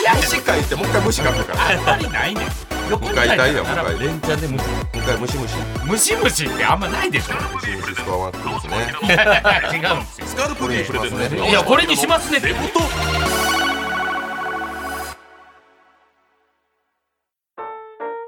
[0.00, 1.68] いや虫書いてもう一回虫書くから。
[1.70, 2.48] あんまりないねん。
[2.90, 4.06] 横向井体だよ並ぶ向井。
[4.08, 4.64] 連チャンで虫。
[5.00, 5.54] 向井ムシムシ
[5.86, 12.54] ムシムシってあんまないでしょムシムシスコアワークですね違うんですよスカルプリープレゼントいやこれにしますねって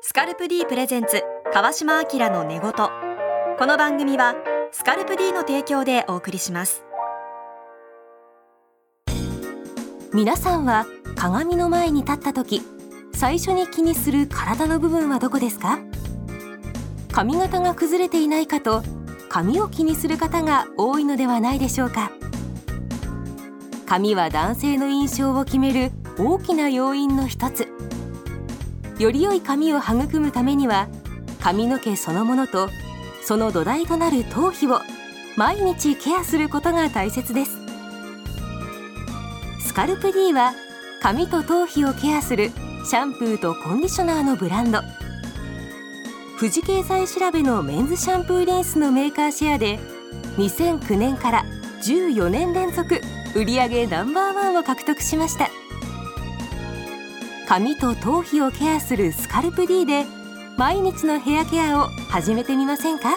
[0.03, 3.12] スカルプ D プレゼンツ川島明の寝言
[3.59, 4.35] この番組は
[4.73, 6.85] スカルプ D の提供でお送りします。
[10.13, 10.87] 皆さんは
[11.17, 12.63] 鏡の前に立った時
[13.13, 15.79] 最初に気にする体の部分はどこですか？
[17.13, 18.83] 髪型が崩れていないかと
[19.29, 22.11] 髪を気にする方が多いのではないでしょうか？
[23.87, 27.69] 髪は男性の印象を決める大きな要因の一つ。
[28.99, 30.89] より良い髪を育むためには
[31.41, 32.69] 髪の毛そのものと
[33.25, 34.81] その土台となる頭皮を
[35.37, 37.59] 毎日ケアすることが大切です。
[39.61, 40.55] スカルプ D は
[41.01, 42.51] 髪と頭皮をケアする
[42.85, 44.81] シャンプーとコンディショナーのブランド。
[46.39, 49.79] 富士経済調べのメンズシャンプーリンスのメーカーシェアで
[50.37, 51.45] 2009年から
[51.83, 53.01] 14年連続
[53.35, 55.49] 売上ナンバーワンを獲得しました。
[57.49, 60.05] 髪と頭皮をケアするスカルプ D で
[60.63, 63.17] 毎日のヘアケアを始めてみませんか？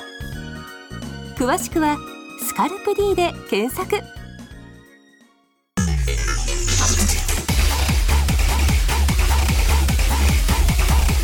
[1.37, 1.95] 詳しくは
[2.43, 3.97] 「スカルプ D」で検索。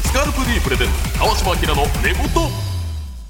[0.03, 2.51] スカルプ D プレゼンツ川島明の寝言。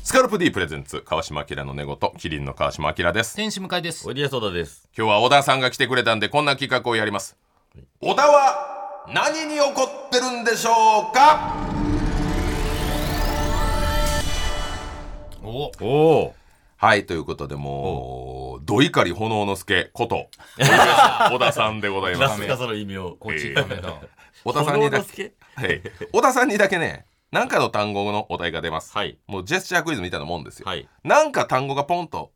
[0.04, 1.98] スカルプ D プレゼンツ川島明の寝言。
[2.20, 3.38] キリンの川島明です。
[3.38, 4.06] 天使向井です。
[4.06, 4.90] おいでやそうだです。
[4.98, 7.38] 今日は小田さんが来てくれたんでこんな企画をやります。
[8.02, 11.56] 小田は何に怒ってるんでしょうか？
[15.52, 15.72] お。
[15.82, 15.88] お
[16.24, 16.36] お
[16.78, 22.40] はいということでもうど怒り炎の助こと小田さんでございます。
[22.40, 24.02] なすかその意味をこっちダメだ
[24.44, 29.20] 小田さんにだけ、はい、小田さんにだけね何かの単語のお題が出ます、はい。
[29.28, 30.90] もうジェスチャークイズみたいなもんですよ、はい。
[31.04, 32.32] なんか単語がポンと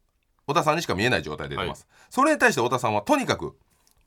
[0.45, 3.57] 小田さんにしか見えない状態で出ます、それに対して小田さんはとにかく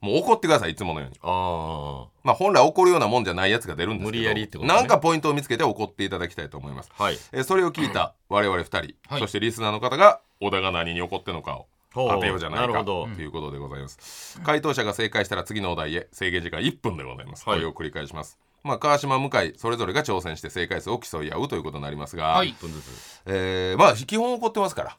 [0.00, 1.18] もう怒ってくださいいつものように。
[1.22, 4.74] あまあ本来怒るようなもんじゃないやつが出るんですけど無理やりってことね。
[4.74, 6.92] なんかポイントを見つけて怒っていただきたいと思います。
[6.98, 7.18] あはい。
[7.32, 9.20] えーそれを聞いた我々二人、はい。
[9.20, 13.08] そしてリスナーの方が小田が何に怒ってるのかをほう当てようじゃないかなるほど。
[13.14, 14.40] ということでございます。
[14.42, 17.58] 回答者が正解したら次のお題へ制限時間1分でございます、はい。
[17.58, 18.38] これを繰り返します。
[18.62, 22.50] まあ川島向井それぞれが挑戦して正解数を競い合うということになりますが、はい。
[22.50, 23.22] 1分ずつ。
[23.26, 24.96] えーまあ基本怒ってますから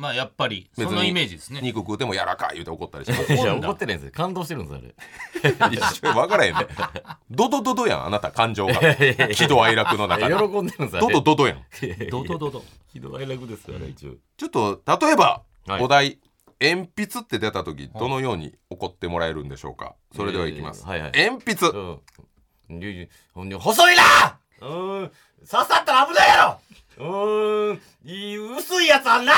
[0.00, 1.60] まあやっぱりそのイメージですね。
[1.62, 4.12] 肉食うても柔らかい言うて怒ったりしますいや怒ってないんですよ。
[4.12, 5.76] 感動してるんですあれ。
[5.76, 6.66] 一緒に分からへんね
[7.30, 8.74] ドドドドやんあなた感情が。
[9.34, 10.34] 喜怒哀楽の中で。
[10.34, 11.14] 喜んでるんですあドれ。
[11.16, 11.62] ドドドやん。
[12.10, 12.64] ドドドド。
[12.94, 14.14] 喜怒哀楽ですあれ一応。
[14.38, 15.82] ちょっと例えば、はい。
[15.82, 16.18] お題。
[16.62, 19.94] 鉛筆って出た時どのように怒ってもらえるんでしょうか？
[20.14, 21.12] それではいきます、えーはいはい。
[21.12, 24.02] 鉛筆、う細いな！
[24.60, 25.10] うーん。
[25.40, 26.60] 刺さったら危ないやろ
[27.00, 29.32] うーんいい薄いやつあんな。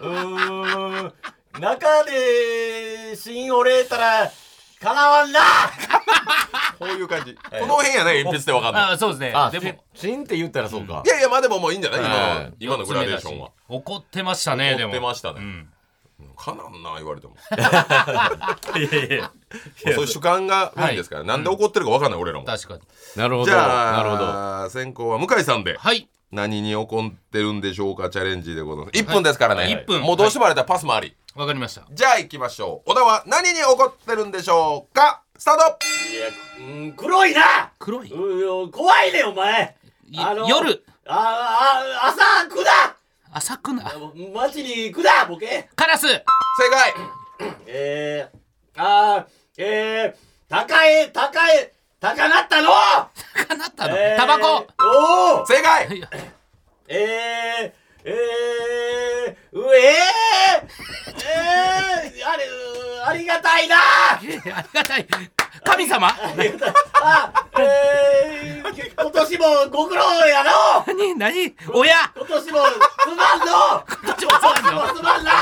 [0.00, 1.12] うーん
[1.60, 4.30] 中で芯折れたら
[4.80, 5.40] かなわんな。
[6.78, 9.32] こういう感じ、この辺やね鉛筆って分かんないあそうですね。
[9.34, 11.02] あでも芯って言ったらそうか。
[11.06, 12.00] いやいやまあでももういいんじゃない？
[12.00, 13.50] 今の,、はい今のグラデーションは。
[13.68, 15.68] 怒ってましたねで怒もってましたね、うん。
[16.36, 17.36] かなんな言われても。
[18.76, 19.30] いやいや
[19.94, 22.44] そういう主観がメインですから、なんで怒ってるか分かんない俺らも。
[22.44, 22.80] 確かに。
[23.16, 24.16] なるほどじゃあなるほ
[24.64, 24.70] ど。
[24.70, 25.76] 先行は向井さんで。
[25.78, 28.98] はい何に怒ってるんでしょうかチャレンジでございます。
[28.98, 29.72] 1分ですからね、はい。
[29.72, 30.00] 一分。
[30.00, 31.82] もうどうしてもあれだパスもあり、わかりました。
[31.92, 32.90] じゃあ行きましょう。
[32.90, 35.22] 小田は何に怒ってるんでしょうか。
[35.36, 35.62] スタート。
[36.10, 36.28] いや
[36.60, 37.72] うん黒いな。
[37.78, 38.10] 黒い？
[38.10, 39.76] うん怖いねお前。
[40.08, 42.96] いあの夜ああ朝来だ。
[43.34, 43.92] 浅くな。
[44.34, 45.68] 町に来だボケ。
[45.76, 46.06] カラス。
[46.06, 46.22] 正
[46.70, 46.94] 解。
[47.66, 52.68] えー、あーえー、高い高い高なったの？
[52.68, 53.96] かなったの？
[53.96, 54.66] えータバコ？
[55.36, 55.86] おお正解！
[55.96, 56.00] い。
[56.00, 56.08] や
[56.88, 60.72] えー、えー、うえー、
[61.24, 63.76] えー、あれうありがたいな！
[64.18, 65.06] ありがたい
[65.64, 66.08] 神様？
[66.08, 70.50] あ、えー、今年もご苦労やの。
[70.86, 71.14] 何？
[71.16, 71.54] 何？
[71.72, 75.32] 親今年もすまんのこっちもそうなのすまんな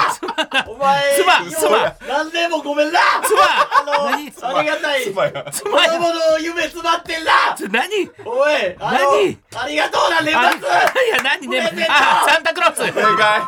[0.69, 10.63] お前すまんすまん何年もごめんなすまんあの何ありがたいつまや子供の夢詰まってんな何おい何ありがとうな年あ末い
[11.11, 13.43] や何あサンタクロース正解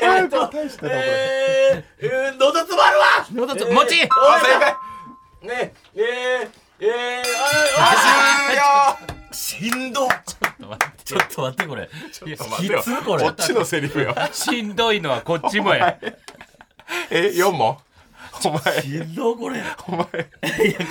[0.00, 0.50] えーっと
[0.86, 4.08] えー、えー、喉詰まるわ喉つえー餅おい
[4.40, 4.74] 正解
[5.42, 7.24] ねえー、えー、
[7.78, 7.92] あ
[8.98, 8.98] あ
[9.56, 10.06] 終了しんど。
[11.04, 11.88] ちょっと待ってこれ。
[12.12, 12.82] ちょっと待ってよ。
[13.04, 13.22] これ。
[13.24, 14.14] こっちのセリフよ。
[14.32, 15.98] しんどいのはこっちもや
[17.10, 17.32] え。
[17.34, 17.78] 四問
[18.44, 18.82] お前。
[18.82, 19.62] しんどこれ。
[19.88, 20.06] お前。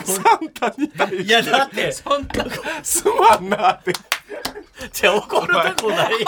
[0.03, 1.91] サンタに対いやだって。
[1.91, 2.45] そんな
[2.81, 3.93] すまんなって。
[4.91, 6.27] じゃ怒るとこないや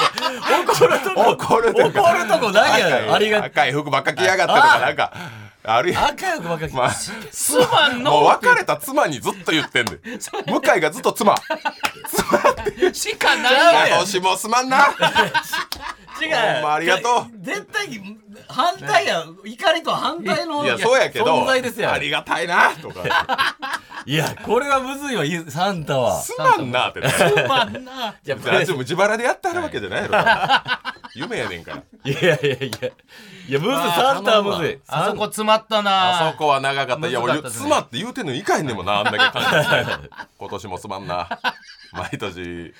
[0.64, 1.32] 怒るとこ。
[1.32, 2.52] 怒るとこ。
[2.52, 5.14] ないやありが赤い服ばっか着やがってとかなんか
[5.64, 6.06] あるやん。
[6.06, 7.12] 赤いばっかりまあす
[7.72, 8.12] まんの。
[8.12, 10.00] もう別れた妻にずっと言ってんで
[10.48, 11.36] 向井がずっと妻。
[12.94, 13.88] しかないややん。
[13.90, 14.88] 今年もすまんな
[16.26, 17.44] 違ほんまありがとう。
[17.44, 17.88] 絶対
[18.48, 23.58] 反対や怒りと反対のいやそうやけど存在ですよありがたいなとか。
[24.06, 26.22] いやこれはむずいわゆサンタは。
[26.22, 27.10] すまんなってね。
[27.10, 28.16] すまんな。
[28.24, 31.84] じゃあっちも自腹でやってはるわけじゃないやろ夢やねんから。
[32.04, 32.56] いやいやいや。
[32.56, 32.90] いや
[33.48, 34.80] いやむずいサンタはむずい。
[34.88, 36.28] あそこ詰まったな。
[36.28, 37.08] あそこは長かった。
[37.08, 39.44] いや俺難かって言うてんのいかへんねんもんなあんだけ感
[40.02, 41.28] じ 今年もすまんな
[41.98, 42.74] 毎年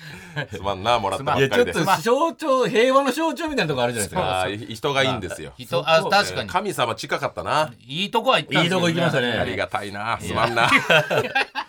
[0.52, 4.42] すまんなもらったばいやちょっっかりでと象徴平和の象徴みたいなとこあるじゃないですか。
[4.42, 5.54] あー人がいいんですよ。
[5.60, 6.50] 人あ確かに。
[6.50, 7.74] 神様近かったな。
[7.86, 9.32] いいとこは行ったんですいいとこ行きましたね。
[9.40, 10.18] ありがたいな。
[10.20, 10.70] すまんな。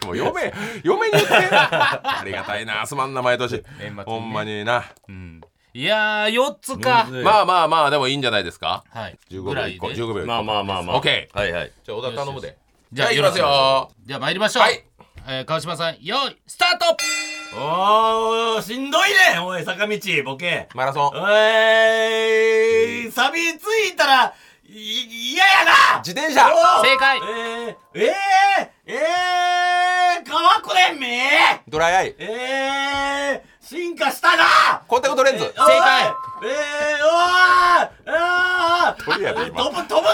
[0.05, 0.53] もう嫁
[0.85, 1.35] 嫁に言って。
[1.35, 3.53] ありがたいなすまんな毎年。
[3.53, 4.03] 年末にね。
[4.05, 4.85] ほんまにな。
[5.09, 5.41] うん。
[5.75, 7.05] いやー4つか。
[7.09, 7.25] むずい。
[7.25, 8.85] まあまあまあでもいいんじゃないですか。
[8.91, 9.19] はい。
[9.31, 9.87] 15秒1個。
[9.89, 10.27] 15秒1個。
[10.27, 10.97] まあまあまあまあ。
[10.97, 11.39] オッケー。
[11.39, 11.73] はいはい。
[11.85, 12.57] じゃあ小田頼むで。
[12.93, 13.91] じゃあはい行きますよ。
[14.05, 14.63] じゃあ参りましょう。
[14.65, 14.85] はい
[15.29, 16.97] えー川島さん用意スタート！
[17.57, 20.69] おーしんどいねおい坂道ボケ。
[20.75, 21.07] マラソン。
[21.15, 21.19] お
[23.07, 24.73] い錆びついたらい
[25.35, 25.99] 嫌やな！
[25.99, 26.51] 自転車。
[26.83, 27.19] 正解！
[27.19, 31.63] えー、えー、えー、乾くねんめ？
[31.69, 32.17] ドライアイ。
[32.19, 34.45] えー、進化したな！
[34.89, 35.45] コンタクトレンズ。
[35.45, 36.07] 正正解！
[36.07, 39.63] えー、おーあー鳥やで今。
[39.63, 40.13] 飛ぶ飛ぶな！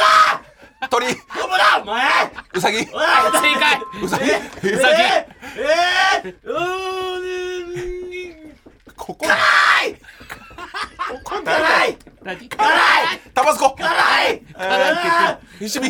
[0.91, 1.07] 鳥。
[1.07, 1.47] 飛ぶな！
[1.47, 1.49] お
[1.89, 2.05] 前
[2.55, 2.93] ウサギおい正
[3.59, 3.81] 解。
[4.03, 4.95] ウサギえうさぎ。
[4.95, 6.61] えー、えー、うー
[8.51, 8.57] ん。
[8.95, 9.27] ここ。
[9.27, 9.35] 辛
[9.87, 9.97] い。
[11.25, 11.97] 辛い。
[12.18, 13.21] 何辛い！
[13.35, 13.71] タバスコ！
[13.77, 13.89] 辛
[14.31, 14.41] い！
[14.53, 14.93] 辛い！
[14.93, 15.89] って言って一味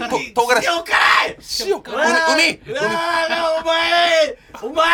[0.00, 0.68] うんと唐辛子！
[0.68, 1.30] 塩辛い！
[1.66, 4.88] 塩う海うわーお前お前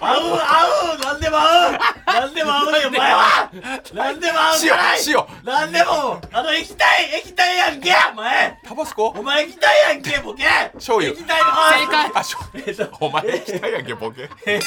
[0.00, 1.72] 合う合うなんでも合う！
[2.06, 3.50] なんでも合うねお前は！
[3.94, 4.98] なんでも合う塩辛い！
[5.08, 6.86] 塩なんでもあの液体
[7.18, 8.58] 液体やんけお前。
[8.64, 9.08] タバスコ？
[9.08, 10.44] お前液体やんけボケ。
[10.74, 11.12] 醤油。
[11.12, 11.46] 液体の
[11.80, 12.10] 正解。
[12.14, 12.38] あしょ。
[12.54, 14.28] えっとお前来たやんけボケ。
[14.46, 14.66] えっと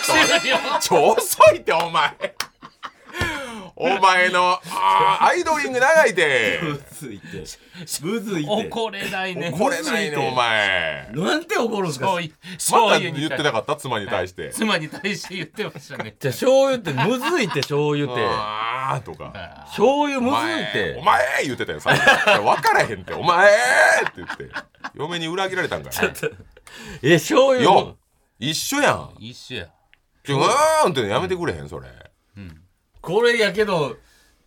[0.00, 2.10] 終了 ちょ遅いってお前
[3.74, 4.60] お前の
[5.20, 6.60] アイドリング長いて。
[6.62, 7.26] むずいって。
[8.02, 8.68] むずいって。
[8.68, 9.50] 怒れないね。
[9.54, 11.08] 怒れないねお前。
[11.12, 12.06] なんて怒るんですか？
[12.06, 14.50] また言ってなかった妻に対して。
[14.50, 16.14] 妻に対して言ってましたね。
[16.20, 18.22] じゃあ醤油ってむずいって醤油って。
[18.26, 19.32] あーとか。
[19.66, 21.98] 醤油おむずいって前お前言ってたよさっき
[22.40, 23.14] 分からへんって。
[23.14, 24.50] お前って言って。
[24.94, 26.12] 嫁に裏切られたんかな。
[27.02, 27.96] え醤油よ
[28.38, 29.14] 一緒やん。
[29.18, 29.66] 一緒や。
[30.24, 31.88] ちょうーんってやめてくれへんそれ
[33.02, 33.96] これやけど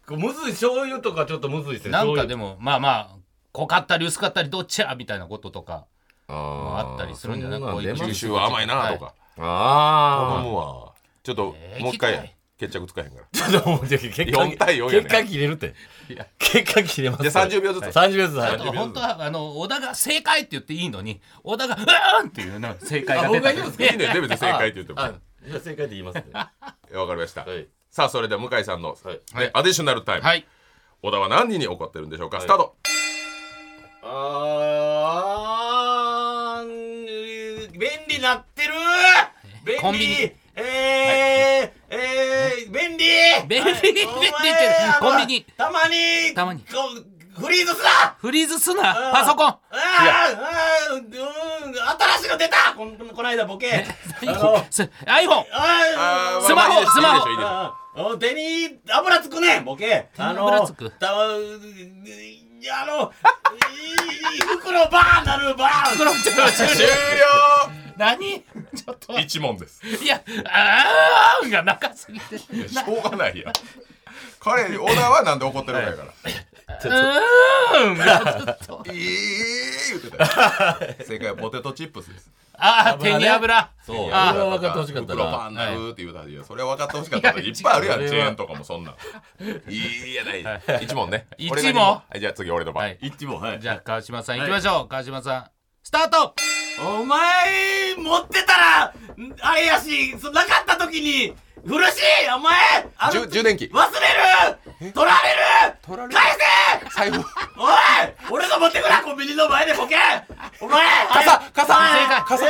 [0.08, 1.91] こうむずい醤油とかちょっとむずいですね。
[1.91, 3.15] なんかでももまあまあ
[3.52, 5.86] 濃かったり薄かったりどっちやみたいなこととか
[6.28, 7.60] もああったりするんじゃない？
[7.60, 9.13] そんなんこうい九州は甘いなとか。
[9.38, 10.56] あ思う
[10.88, 10.94] わ。
[11.24, 13.24] ちょっとえーもう一回決着つかへんから。
[13.24, 15.74] あ ちょっともうじゃあ結果4対4やね結果切れるって。
[16.10, 16.26] いや。
[16.39, 17.24] 結果切れます。
[17.30, 17.84] じゃあ30秒ずつ。
[17.86, 18.38] 30秒ずつ。
[18.38, 23.28] はい本当はあの小田が正解って言っていいのに小田がうーんっていうの正解が出た。
[23.28, 23.84] あ僕が言うんですか？
[23.86, 24.13] いいね。
[24.13, 25.02] で別に正解って言っても。
[25.02, 25.12] あ
[25.48, 26.24] じゃあ正解で言いますね。
[26.34, 26.52] は
[26.94, 27.41] わかりました。
[27.41, 29.21] いさあそれでは向井さんのはい。
[29.39, 30.45] ねアディショナルタイムはい。
[31.01, 32.39] 小田は何人に怒ってるんでしょうか？
[32.39, 32.75] はいスタート。
[34.03, 38.73] あー便利なってる。
[39.65, 39.81] 便利。
[39.81, 40.13] コンビニ。
[40.58, 43.05] えー、えー、便利。
[43.47, 43.71] 便利。
[43.71, 43.81] はい。
[43.81, 44.05] 便利
[44.99, 45.45] コンビニ。
[45.55, 46.65] たまにたまに。
[46.65, 48.17] フリーズすな。
[48.19, 48.93] フリーズすな。
[49.13, 49.47] パソコン。
[49.47, 51.05] あーあーうん
[51.73, 52.73] 新しいの出た。
[52.75, 52.86] こ
[53.23, 53.86] の間ボケ。
[54.21, 54.67] iPhone
[56.41, 56.91] スマホ。
[56.91, 60.10] スマホいいでしょいいでしょあー手に油つくねんボケ。
[60.15, 60.86] 手に油つく。
[60.86, 61.10] あのた
[62.67, 65.97] あのいい袋バーンなるバーン。
[65.97, 66.81] このちょっと終了。
[67.97, 68.43] 何？
[68.75, 69.81] ちょっと一問です。
[69.86, 72.38] いやあーんが長すぎて。
[72.38, 73.53] しょうがないやん。
[74.39, 76.13] 彼小田はなんで怒ってるかやから。
[76.13, 77.97] うーん。
[77.97, 78.99] がずっといい
[79.91, 80.29] 言ってたよ。
[81.05, 83.70] 正解はポテトチップスですあー手に油。
[83.86, 84.10] そう。
[84.12, 86.15] あこれは分かってほしかった袋パなンなるって言う。
[86.15, 86.34] たらい。
[86.34, 88.00] やそれは分かってほしかったいっぱいあるやん。
[88.00, 88.96] チェーンとかもそんなん。
[89.70, 89.76] い
[90.12, 90.84] いやない。
[90.84, 91.28] 一問ね。
[91.38, 91.84] 一問。
[91.84, 92.84] はいじゃあ次俺の番。
[92.86, 92.98] はい。
[93.02, 93.60] 一問はい。
[93.60, 94.88] じゃあ川島さん行きましょう。
[94.88, 95.46] 川島さん
[95.84, 96.34] スタート。
[97.00, 98.94] お前持ってたら
[99.41, 101.34] あれやしそなかった時に
[101.65, 102.54] 苦しいお前。
[102.97, 103.99] あ充充電器忘れ
[104.86, 104.93] る。
[104.93, 105.78] 取られる。
[105.82, 106.15] 取られる。
[106.15, 106.95] 返せ。
[106.95, 107.23] 財布おい
[108.30, 109.95] 俺の持ってくなコンビニの前でボケ。
[110.62, 110.86] お前。
[111.08, 111.73] 傘傘。
[111.73, 112.45] 正解傘。
[112.45, 112.49] え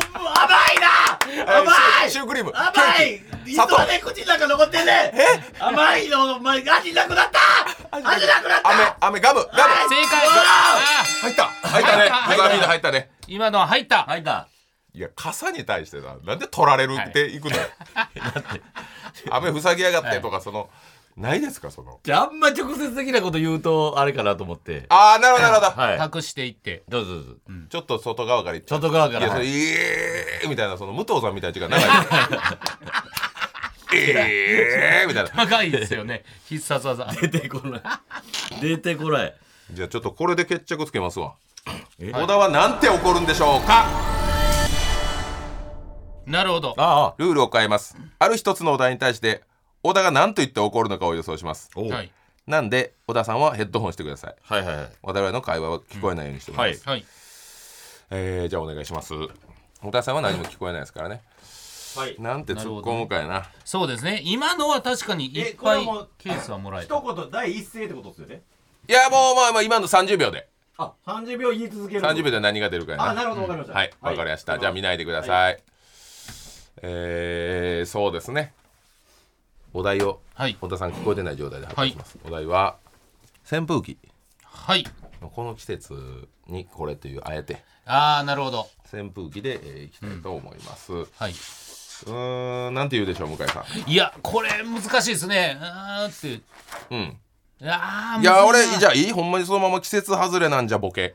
[0.73, 1.61] いな。
[1.61, 2.11] 甘い。
[2.11, 2.53] シュークリーム。
[2.55, 2.71] 甘
[3.03, 3.21] い。
[3.51, 3.75] 砂糖。
[3.75, 5.13] 糸で口の中残ってんね。
[5.59, 6.59] 甘いのお前。
[6.61, 7.97] 味なくなった。
[7.97, 8.71] 味なくなった。
[8.71, 9.73] 飴飴ガムガム。
[9.73, 9.89] はい。
[9.89, 10.29] 正解
[11.23, 11.45] 入った。
[11.69, 12.09] 入ったね。
[12.09, 12.29] 入った。
[12.29, 13.11] ブザービート入ったね。
[13.23, 14.05] ー今のは入った。
[14.05, 14.49] 入った
[14.99, 17.41] いや傘に対してななんで取られるってい。
[17.41, 17.63] くのよ。
[19.31, 20.69] 雨塞ぎやがってとかその
[21.17, 22.01] ないですかその。
[22.03, 24.87] じゃああんま直接的なこと言うとあれかなと思って。
[24.89, 25.83] ああなるほどなるほど。
[25.83, 26.11] はい。
[26.17, 26.83] 隠していって。
[26.89, 27.33] どうぞどうぞ。
[27.71, 29.27] ちょっと外側から行っちゃう外側から。
[29.27, 32.59] いやそれえーみたいなその武藤さんみたいな時間長いから
[33.95, 37.83] えーみたいな長いですよね必殺技出てこない
[38.61, 39.35] 出てこない
[39.73, 41.35] じゃあちょっとこれで決着つけますわ
[41.99, 44.18] え小田はなんて怒るんでしょうか
[46.29, 46.75] なるほど。
[46.77, 47.97] あルールを変えます。
[48.19, 49.43] ある一つのお題に対して
[49.83, 51.71] 小田が何と言って怒るのかを予想します。
[51.75, 52.13] おはい。
[52.47, 54.35] なんで小田さんはヘッドホンしてください。
[54.43, 54.91] はいはいはい。
[55.03, 57.05] 我々の会話は聞こえないようにしてもらいます、はい。
[58.11, 59.15] えーじゃあお願いします。
[59.81, 61.23] 小田さんは何も聞こえないですからね。
[61.97, 62.17] はい。
[62.19, 63.49] なんて突っ込むかやな。
[63.65, 64.21] そうですね。
[64.25, 67.01] 今のは確かにいっぱいえこれもケースはもらえた。
[67.01, 68.43] 言第一声ってことですよね？
[68.89, 70.49] いやもうまあまあ今の30秒で。
[70.81, 72.01] あ30秒言い続ける。
[72.03, 73.11] 30秒で何が出るかやな。
[73.11, 73.75] あなるほどわかりました。
[73.75, 75.61] はいわかりました、じゃあ見ないでください、
[76.83, 78.53] えー、そうですね。
[79.75, 80.57] お題をはい。
[80.61, 82.77] 小田さん聞こえてない状態で発表します、お題は
[83.51, 83.99] 扇風機。
[84.45, 84.85] はい。
[85.21, 87.63] この季節にこれというあえて。
[87.85, 88.69] ああなるほど。
[88.93, 91.33] 扇風機で、えーいきたいと思います、うはい。
[91.33, 93.91] ーんなんて言うでしょう向井さん。
[93.91, 95.59] いやこれ難しいですね。
[95.61, 96.43] あーって。
[96.91, 97.19] うん。
[97.61, 99.13] いやーいや俺じゃあいい？
[99.13, 101.15] ほんまにそのまま季節外れなんじゃボケ。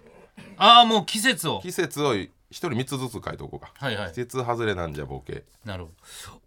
[0.58, 1.62] ああもう季節を。
[1.62, 2.13] 季節を
[2.54, 3.74] 一人3つずつ書いておこうか。
[3.76, 4.10] はいはい。
[4.10, 5.44] 季節外れなんじゃボケ。
[5.66, 5.89] なるほ
[6.32, 6.42] ど。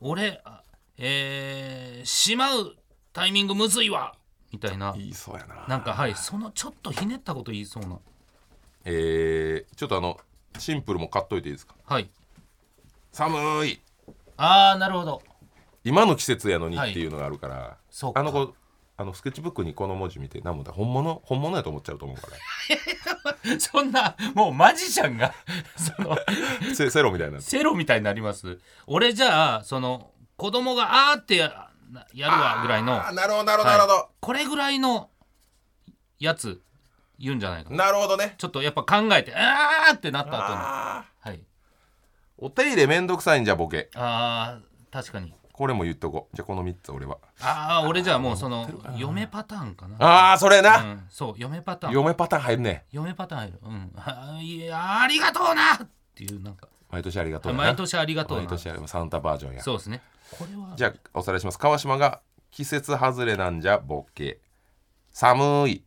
[0.00, 0.62] 俺あ
[0.98, 2.76] えー、しまう
[3.12, 4.14] タイミングむずいわ。
[4.52, 4.92] みたいな。
[4.94, 5.64] 言いそうやな。
[5.66, 7.98] なんかはいそのちょっとひねったこと言いそうな。
[8.84, 10.18] えー、ちょっとあの
[10.58, 11.74] シンプルも買っといていいですか？
[11.86, 12.10] はい。
[13.12, 13.80] 寒い。
[14.36, 15.22] ああなるほど。
[15.84, 18.20] 今の季節やのにはいっていうのがあるから、そうか。
[18.20, 18.54] あの子
[19.02, 21.22] あのスケッチブックにこの文字見て何もだ本物？
[21.24, 22.28] 本物やと思っちゃうと思うか
[23.44, 23.58] ら。
[23.58, 25.34] そんなもうマジシャンが
[25.76, 26.16] その
[26.74, 27.40] セセロみたいな。
[27.40, 28.60] セロみたいになります。
[28.86, 31.68] 俺じゃあその子供があーってや
[32.14, 32.94] やるわぐらいの。
[33.12, 35.10] なるほどなるほどなるほど、これぐらいの
[36.20, 36.62] やつ
[37.18, 37.86] 言うんじゃないかな。
[37.86, 38.36] なるほどね。
[38.38, 41.40] ちょっとやっぱ考えてあーってなった後のはい。
[42.38, 43.90] お手入れめんどくさいんじゃボケ。
[43.96, 46.36] あー確かにこれも言っとこう。
[46.36, 47.18] じゃあこの3つ俺は。
[47.40, 49.96] ああ俺じゃあもうその嫁パターンかな。
[49.98, 51.92] ああそれな、うん、そう嫁パターン。
[51.94, 53.58] 嫁パターン入るね嫁パターン入る。
[53.62, 53.92] うん。
[53.96, 55.74] あいやありがとうな！
[55.74, 56.68] っていうなんか。
[56.90, 57.58] 毎年ありがとうな。
[57.58, 58.44] 毎年ありがとうな。
[58.44, 59.62] 毎年サンタバージョンや。
[59.62, 60.02] そうですね。
[60.38, 60.74] これは。
[60.76, 61.58] じゃあおさらいします。
[61.58, 64.40] 川島が季節外れなんじゃボケ。
[65.10, 65.84] 寒い。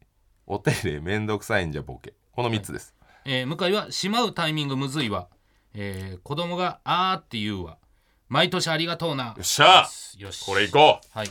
[0.47, 2.13] お手入れめんどくさいんじゃボケ。
[2.31, 5.29] この3つです、えー向井はしまうタイミングむずいわ、
[5.73, 7.77] えー子供があーって言うわ
[8.27, 9.25] 毎年ありがとうな。
[9.25, 9.87] よっしゃ。
[10.17, 10.45] よし。
[10.45, 11.17] これいこう。
[11.17, 11.29] はい。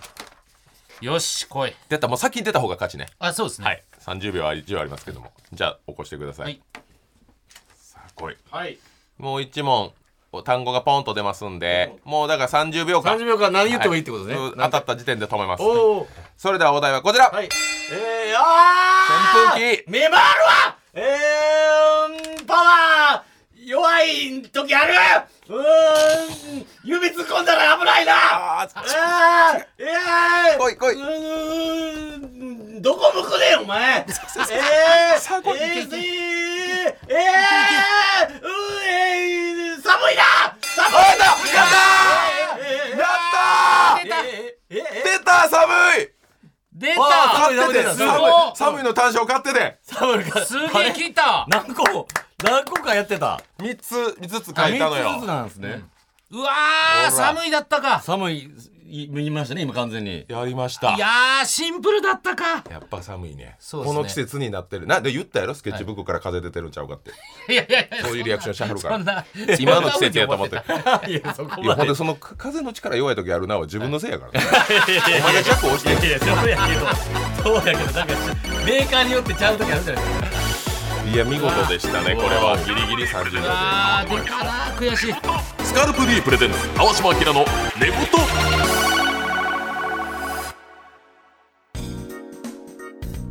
[1.00, 1.72] よし来い。
[1.88, 3.06] 出たもう先に出た方が勝ちね。
[3.18, 3.66] あそうですね。
[3.66, 3.82] はい。
[4.00, 5.32] 30秒は一応ありますけども。
[5.52, 6.60] じゃあ起こしてください、はい。
[7.76, 8.36] さあ来い。
[8.50, 8.78] はい。
[9.18, 9.92] もう1問
[10.44, 13.16] 単語がポンと出ますんでもうだから30秒間。
[13.16, 13.98] 30秒間何言ってもい。
[13.98, 17.46] いってことね、うん当たった時点で止めますおおそれではお題はこちら、はい。
[17.46, 19.90] えー、あー扇風機。
[19.90, 20.20] 目回るわ
[20.94, 24.94] えー、パワー弱い時ある
[25.48, 25.60] うー
[26.62, 26.66] ん。
[26.84, 28.12] 指突っ込んだら危ないな。
[28.62, 30.94] あーあーえー、来い来い。
[30.94, 32.82] うーん。
[32.82, 34.00] どこ向くねんお前。
[34.00, 37.14] えー、さあ来いえー、えー、えー、
[38.86, 40.22] えー、寒いな
[40.60, 44.08] 寒いやったえーやったえー
[44.70, 45.64] えーえー出た寒
[46.98, 47.98] た買っててす
[48.56, 52.08] 寒いの単勝買っててサムルがすげえ切った何個も
[52.42, 53.40] 何個かやってた。
[53.58, 55.10] 3つ5つ書いたのよ。
[55.10, 55.84] あ三つずつなんですね、
[56.30, 57.26] うわーほら。
[57.28, 58.00] 寒いだったか。
[58.00, 58.50] 寒い
[58.86, 60.26] い言いましたね今完全に。
[60.28, 60.94] やりました。
[60.94, 62.62] いやーシンプルだったか。
[62.70, 63.56] やっぱ寒いね。
[63.58, 63.96] そうですね。
[63.96, 64.86] この季節になってる。
[64.86, 65.54] なんで言ったやろ？
[65.54, 67.10] スケッチブックから風出てるんちゃうかって、
[67.50, 68.96] いやいやいやそういうリアクションしはるから。
[68.98, 69.24] そんな
[69.58, 70.56] 今の季節やと思って。
[71.10, 71.14] い。
[71.14, 76.06] やそこいやほんでそのか風の力弱い時あるなは自分のせいやから、ね、お前が弱押して。
[76.06, 76.86] んいやそうやけど。
[77.42, 78.14] そうやけどなんか
[78.66, 80.43] メーカーによってちゃう時あるじゃないですか
[81.12, 82.16] いや見事でしたね。
[82.16, 83.38] これはギリギリ30秒で。
[83.42, 85.14] あー出たな悔しい。
[85.62, 87.44] スカルプ D プレゼンツ川島明の
[87.78, 87.96] 寝言。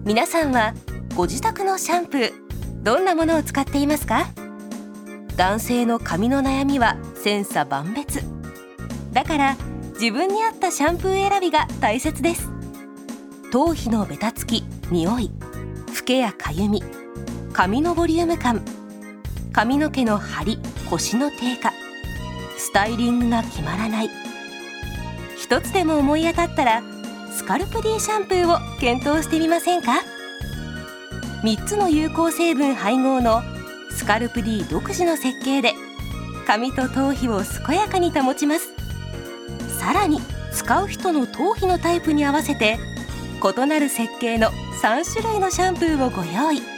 [0.05, 0.74] 皆さんは
[1.15, 2.34] ご自宅のシャンプー
[2.84, 4.28] どんなものを使っていますか？
[5.36, 8.24] 男性の髪の悩みは千差万別。
[9.11, 9.57] だから
[9.99, 12.49] 自分に合ったシャンプー選びが大切です。
[13.51, 15.32] 頭皮のベタつき匂い
[15.93, 16.82] フケやかゆみ
[17.54, 18.64] 髪のボリューム感。
[19.51, 21.72] 髪の毛の張りコシの低下。
[22.58, 24.10] スタイリングが決まらない。
[25.38, 26.82] 一つでも思い当たったら
[27.32, 30.01] スカルプ D シャンプーを検討してみませんか
[31.43, 33.43] ？3つの有効成分配合の
[33.91, 35.74] スカルプ D 独自の設計で
[36.47, 38.70] 髪と頭皮を健やかに保ちます。
[39.78, 42.80] さらに使う人の頭皮のタイプに合わせて
[43.43, 44.49] 異なる設計の
[44.82, 46.72] 3種類のシャンプーをご用意。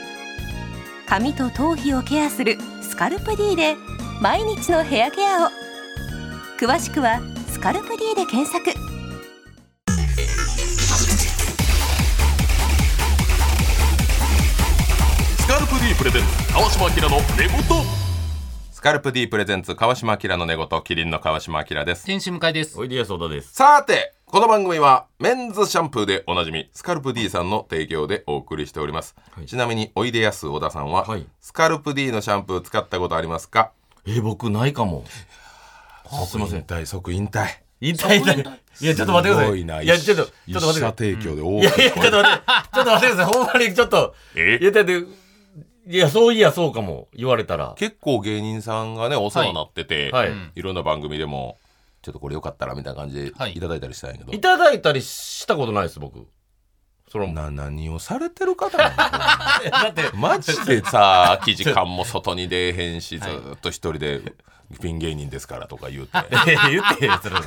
[1.06, 3.76] 髪と頭皮をケアするスカルプ D で
[4.20, 5.50] 毎日のヘアケアを
[6.58, 8.72] 詳しくは「スカルプ D」で検索
[15.38, 17.62] スカルプ D プレゼンツ川島明の寝言
[18.72, 22.04] スカルプ D プレゼンツ川島明の寝言キリンの川島明です。
[22.04, 22.78] 天使向井です。
[22.78, 23.52] おいでやす小田です。
[23.52, 29.46] さてこの番組はメンズシャンプーでおなじみスカルプ D さんの提供でお送りしております、はい。
[29.46, 31.24] ちなみにおいでやす小田さんは、はい。
[31.40, 33.70] スカルプ D のシャンプー使ったことありますか？
[34.04, 35.04] えー僕ないかも。
[36.26, 36.58] すいません。
[36.58, 36.86] 引退。
[36.86, 37.46] 即引退？
[37.80, 38.24] 引退。
[38.26, 38.32] だ
[38.80, 39.84] いやちょっと待ってください。
[39.84, 40.94] いやちょっとちょっと待ってください。
[40.96, 43.32] 提供で大いやいや、ちょっと待って、ちょっと待ってください。
[43.32, 44.14] ほんまにちょっと。
[44.34, 44.58] え？
[44.60, 44.98] いや、だって、
[45.86, 47.06] いや、そういや、そうかも。
[47.14, 47.76] 言われたら。
[47.78, 50.30] 結構芸人さんがねお世話になってて、はい。
[50.30, 50.32] い。
[50.32, 50.52] うん。
[50.56, 51.58] ろんな番組でも
[52.06, 56.24] ちょっとこれよかったらみたいな感じではいいただいたりしたんやけど、いただいたりしたことないです、僕。
[57.10, 58.94] その、な何をされてる方なの？
[59.70, 64.20] だって、マジでさ空き時間も外に出えへんしずっと一人で
[64.80, 66.10] ピン芸人ですからとか言うて
[66.46, 67.40] え言って、それ。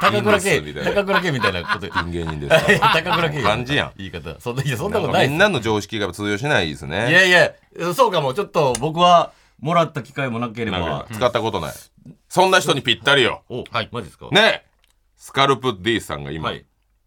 [0.00, 1.88] 高倉いいんですみたいな健、高倉健みたいなこと。
[1.88, 3.42] ピン芸人ですから 高倉健。
[3.44, 4.40] 感じやん言い方。
[4.40, 5.28] そんな、いや、そんなことない。
[5.28, 8.34] みんなの常識が通用しないですいねやいや、そうかも。
[8.34, 9.30] ちょっと、僕は、
[9.60, 11.06] もらった機会もなければか。
[11.12, 11.74] 使ったことない、
[12.34, 13.44] そんな人にぴったりよ。
[13.48, 13.88] お、はい。
[13.92, 14.28] マジですか？
[14.32, 14.66] ねえ。
[15.16, 16.66] スカルプ D さんが今、はい。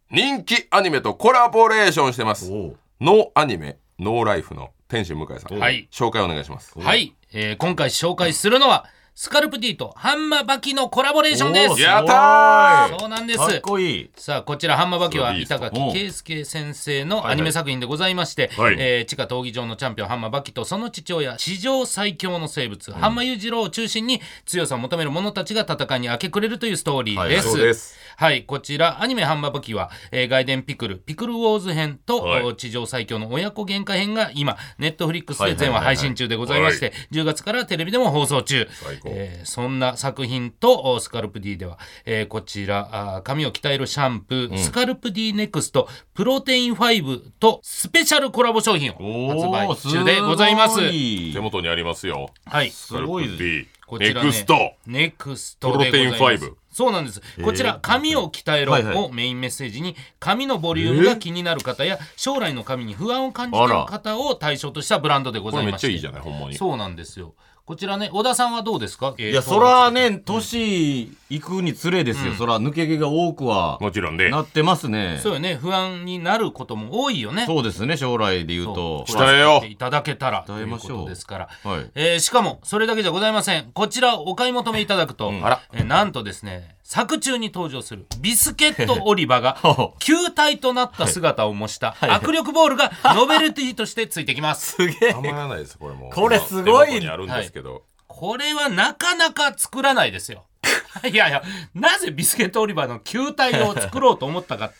[0.09, 2.49] 人気アニメとコラボレーションしてます。
[2.49, 5.89] おノーアニメノーライフの天心向井さん、はい。
[5.91, 6.79] 紹介お願いします。
[6.79, 8.85] はい、えー今回紹介するのは
[9.19, 11.81] スカルプ D とハンマーバキのコラボレーションです。
[11.81, 12.99] やったー。
[12.99, 13.39] そうなんです。
[13.39, 14.11] かっこいい。
[14.15, 18.75] さあこちらハンマーバキは板垣圭介先生のはいアニメ作品でございまして、はい。
[18.77, 27.49] えー地下闘技場のチャンピオンハンマーバキとその父親史上最強の生物、ハンマー裕次郎を中心に強さを求める者たちが戦いに明け暮れるというストーリーです。
[27.49, 27.97] そうです。
[28.17, 32.43] はい、こちらアニメハンマーバキは、えー、外伝ピクルピクルウォーズ編と、はい。
[32.43, 35.81] お地上最強の親子喧嘩編が今ネットフリックスで全話はいはいはい。
[35.81, 38.67] はい配信中でございまして、10月からテレビでも放送中
[39.09, 50.79] えーそんな作品とおスカルプ D では、えーこちら髪を鍛えるシャンプー、スカルプ D ネクストプロテイン5とスペシャルコラボ商品を発売中でございます。
[50.79, 52.29] 手元にありますよ。
[52.45, 52.69] はい。
[52.71, 54.73] スカルプごいです D こちら、ね、ネクスト。
[54.85, 57.21] ネクストプロテイン5そうなんです。
[57.43, 58.73] こちら「髪を鍛えろ」
[59.05, 65.87] をメインメッセージに髪のボリュームが気になる方や将来の髪に不安を感じている方を対象としたブランドでございまして。
[65.87, 66.55] ちゃいいじゃないほんまに。
[66.55, 67.33] そうなんですよ
[67.67, 69.13] こちらね小田さんはどうですか？
[69.17, 72.33] いいや、そらね、年行くにつれですよ。
[72.33, 75.19] そら抜け毛が多くはもちろんでなってますね。
[75.21, 75.57] そうよね。
[75.57, 77.45] 不安になることも多いよね。
[77.45, 79.05] そうですね、将来で言うと。
[79.05, 79.21] そう。
[79.21, 79.67] 鍛えよう。
[79.67, 80.97] いただけたらという鍛えましょう。
[80.99, 81.91] ことですから、はい。
[81.95, 83.69] えーしかもそれだけじゃございません。
[83.73, 85.61] こちらお買い求めいただくと、あら。
[85.73, 88.05] えーなんとですね作中に登場する。
[88.21, 89.57] ビスケットオリバが
[89.99, 94.77] 球体となった姿を模した握力ボールがノベルティとしてついてきます。
[94.79, 95.13] すげえ。
[95.13, 95.19] た。
[95.19, 96.07] まらないですこれも。
[96.07, 97.05] うこれすごい。
[97.05, 100.45] あるんですけど、これはなかなか作らないですよ。
[101.03, 101.43] いやいや
[101.75, 104.75] なぜビスケットオリバーの球体を作ろうと思ったかって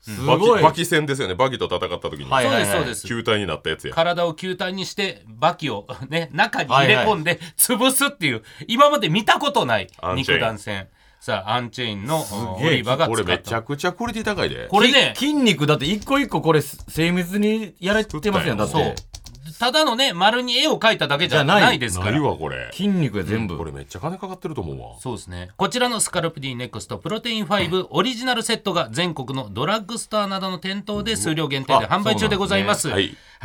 [0.00, 0.38] すごい。
[0.38, 1.34] バキバキ戦ですよね。
[1.34, 3.06] バキと戦った時に、はいそうですそうです。
[3.06, 3.92] 球体になったやつや。
[3.92, 10.38] 体を球体にしてバキをね中に入れ込んで潰すっていう今まで見たことないアンチェイン。
[10.38, 10.88] 肉弾戦
[11.24, 12.20] さあアンチェインの
[12.60, 14.66] オリバがこれめちゃくちゃクオリティ高いで。
[14.66, 18.82] これねき筋肉だって一個一個これ精密にやられてますやんだっそう。
[18.82, 19.11] て
[19.58, 21.78] ただのね丸に絵を描いただけじゃない。
[21.78, 22.70] ですかないらわこれ。
[22.72, 24.98] 筋肉が全部、これめっちゃ金かかってると思うわ。
[25.00, 25.50] そうですね。
[25.56, 32.82] こちらのスカルプ D ネクストプロテイン5オリジナルセットが全国のドラッグストアなどの店頭で数量限定で販売中でございます。
[32.82, 32.94] すね。
[32.94, 33.00] は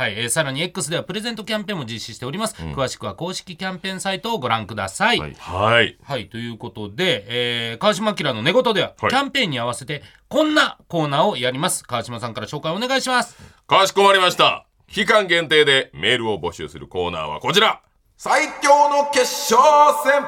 [0.08, 5.18] い、えーさらに X ではプレゼントキャンペーンも実施しております、詳しくは公式キャンペーンサイトをご覧ください。
[5.18, 5.34] はい。
[5.38, 5.98] はい。
[6.02, 9.10] はい、ということで、えー川島明の寝言では、はい。
[9.10, 11.84] キャンペーンに合わせてこんなコーナーをやります。
[11.84, 13.36] 川島さんから紹介お願いします。
[13.66, 17.82] かしこまりました期間限定でメールを募集するコーナーはこちら。
[18.16, 19.20] 最強の決
[19.52, 19.60] 勝
[20.02, 20.22] 戦。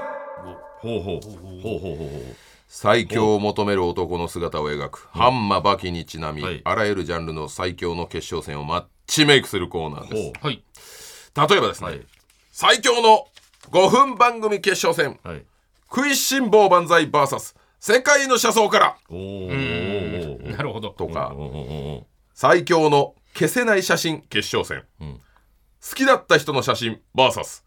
[0.80, 1.61] ほうほう。
[1.61, 2.36] ほうほうほうほう。
[2.68, 5.08] 最強を求める男の姿を描く。
[5.12, 6.61] ハンマバキにちなみ、はい。
[6.62, 10.40] あらゆるジャンルの最強の決勝戦をマッチメイクするコーナーです。
[10.40, 10.62] ほはい。
[11.50, 12.06] 例えばですね、はい。
[12.52, 13.26] 最強の
[13.70, 15.18] 5分番組決勝戦。
[15.24, 15.42] はい。
[15.88, 18.96] 食いしん坊万歳 VS 世界の車窓から。
[19.08, 20.90] なるほど。
[20.90, 21.34] とか、
[22.34, 24.20] 最強の消せない写真。
[24.22, 24.64] 決勝
[25.00, 25.14] 戦、ん。
[25.16, 27.62] 好きだった人の写真 VS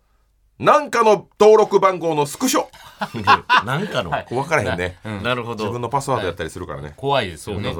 [0.60, 2.68] なんかの登録番号のスクショ。
[3.66, 4.26] なんかの、はい。
[4.30, 5.64] 分からへんね、なるほど。
[5.64, 7.76] 自分のパスワードやったりするからね、怖いですよね。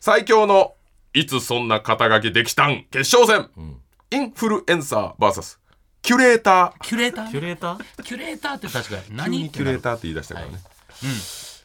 [0.00, 0.74] 最強の
[1.14, 2.84] いつそんな肩書きできたん？
[2.90, 3.50] 決勝戦、
[4.10, 5.58] インフルエンサー VS
[6.02, 6.80] キュレーター。
[6.82, 7.30] キュレーター？
[7.30, 8.02] キュレーター？
[8.02, 10.52] キュレーターって確かに急何にキュレーターって言い出したからね、
[11.02, 11.10] うん。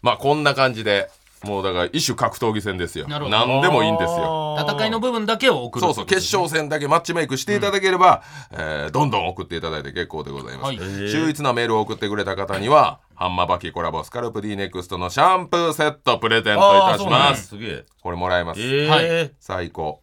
[0.01, 1.11] まあこんな感じで
[1.43, 3.07] もうだから一種格闘技戦ですよ。
[3.07, 4.57] 何でもいいんですよ。
[4.59, 10.77] 戦いの部分だけを送るそうそう決勝戦だけマッチメイクしていただければ、えーどんどん送っていただいて結構でございます、はい。
[10.77, 17.47] 秀逸なメールを送ってくれた方にはハンマーバキコラボスカルプ D ネクストのシャンプーセットプレゼントいたします。
[17.47, 17.57] す。
[17.57, 17.85] げえ。
[18.01, 19.05] これもらえます、えはい。
[19.05, 20.01] え最高。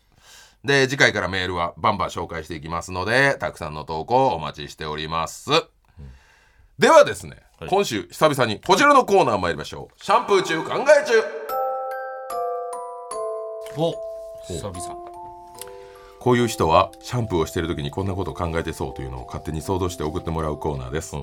[0.65, 5.51] で次回からメールはバンバン紹介していきますのでたくさんの投稿お待ちしております、
[6.77, 7.71] ではですね、はい。
[7.71, 10.05] 今週久々にこちらのコーナー参りましょう。
[10.05, 11.25] シャンプー中考え中。
[13.79, 13.95] お
[14.47, 15.07] 久々。
[16.19, 21.15] こういう人はシャンプーをしている時にこんなことを考えてそうというのを勝手に想像して送ってもらうコーナーです、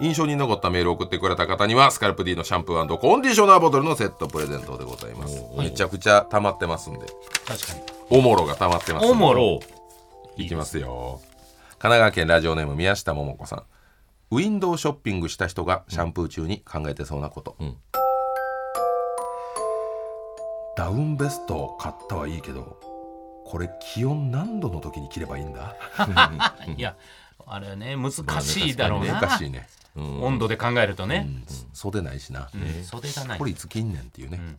[0.00, 5.42] 印象に残ったメールを送ってくれた方にはスカルプ D のシャンプーコンディショナーボトルのセットプレゼントでございます。
[5.56, 7.06] めちゃくちゃ溜まってますんで。
[7.46, 7.80] 確かに。
[8.10, 9.60] おもろが溜まってますおもろ。
[10.36, 11.20] いきますよ。
[11.78, 13.62] 神奈川県ラジオネーム宮下桃子さん
[14.32, 17.76] ウィンドウショッピングした人がシャンプー中に考えてそうなこと、ん。
[20.76, 22.78] ダウンベストを買ったはいいけど
[23.44, 25.74] これ気温何度の時に着ればいいんだ？
[26.76, 26.96] いや
[27.44, 31.44] あれね難しいだろうな、難しいね、温度で考えるとね、うん。
[31.74, 32.84] 袖ないしな、うん。
[32.84, 33.38] 袖がない。
[33.38, 34.58] これいつ着んねんっていうね、ん。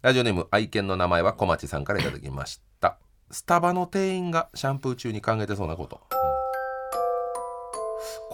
[0.00, 2.96] ラジオネーム愛犬の名前は小町さんからいただきました。
[3.30, 6.00] スタバの店員がシャンプー中に考えてそうなこと、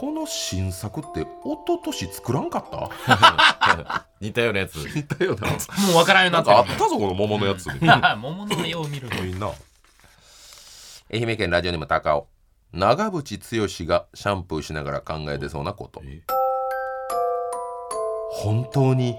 [0.00, 1.26] この新作って一
[1.66, 2.64] 昨年作らんかっ
[3.06, 4.06] た？
[4.18, 4.76] 似たようなやつ。
[4.76, 7.66] 似たようなもう分からんようになっあったぞこの桃のやつ
[8.18, 9.22] 桃の絵を見ると。
[9.22, 9.50] みんな。
[11.12, 12.26] 愛媛県ラジオネーム高尾。
[12.72, 16.00] 長渕剛がシャンプーしながら考えてそうなこと。
[18.32, 19.16] 本当に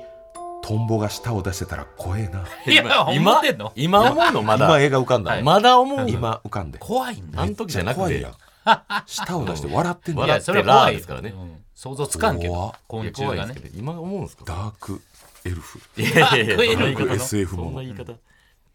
[0.63, 2.43] トンボが舌を出してたら怖えな。
[2.65, 3.71] いや思ってんの？
[3.75, 4.65] 今思うのまだ。
[4.65, 5.43] 今映画浮かんだ、はい。
[5.43, 6.07] まだ思うの？
[6.07, 6.79] 今浮かんで。
[6.79, 7.99] 怖いんだあの時じゃなくて。
[7.99, 8.33] 怖いやん
[9.05, 11.29] 舌を出して笑ってんのい笑やそれは怖いラーですからね。
[11.29, 11.63] うん。
[11.73, 12.75] 想像つかんけど。
[12.87, 13.55] 昆虫がね。
[13.75, 14.45] 今思うんですか？
[14.45, 15.01] ダーク
[15.45, 15.79] エルフ。
[15.97, 17.81] いやいやいやダーク SF もの。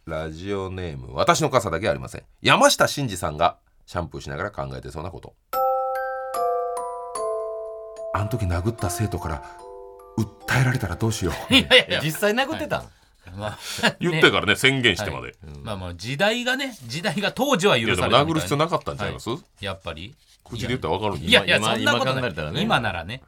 [0.06, 2.22] ラジオネーム私の傘だけありません。
[2.42, 5.34] 山下真司さんがシャンプーしながら考えてそうなこと。
[8.14, 9.42] あの時殴った生徒から
[10.16, 11.54] 訴えられたらどうしよう。
[11.54, 12.84] いやいやいや実際殴ってたん？
[13.36, 13.58] まあ
[14.00, 19.28] 言ってからね宣言してまで、まあまあ時代がね時代が当時はい許やでもされたみたい殴る必要なかったんちゃいます、
[19.60, 20.14] やっぱり。
[20.44, 22.14] 口で言ったら分かるんでいやいや今そんなことない。
[22.14, 22.60] 今考えたらね。
[22.62, 23.22] 今ならね。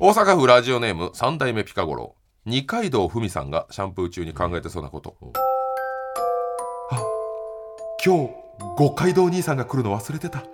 [0.00, 2.14] 大阪府ラジオネーム三代目ピカゴロ。
[2.46, 5.16] 二階堂ふみさんがシャンプー中に考えてそうなこと、
[6.92, 7.00] あ
[8.04, 8.30] 今日
[8.76, 10.44] 五街道兄さんが来るの忘れてた。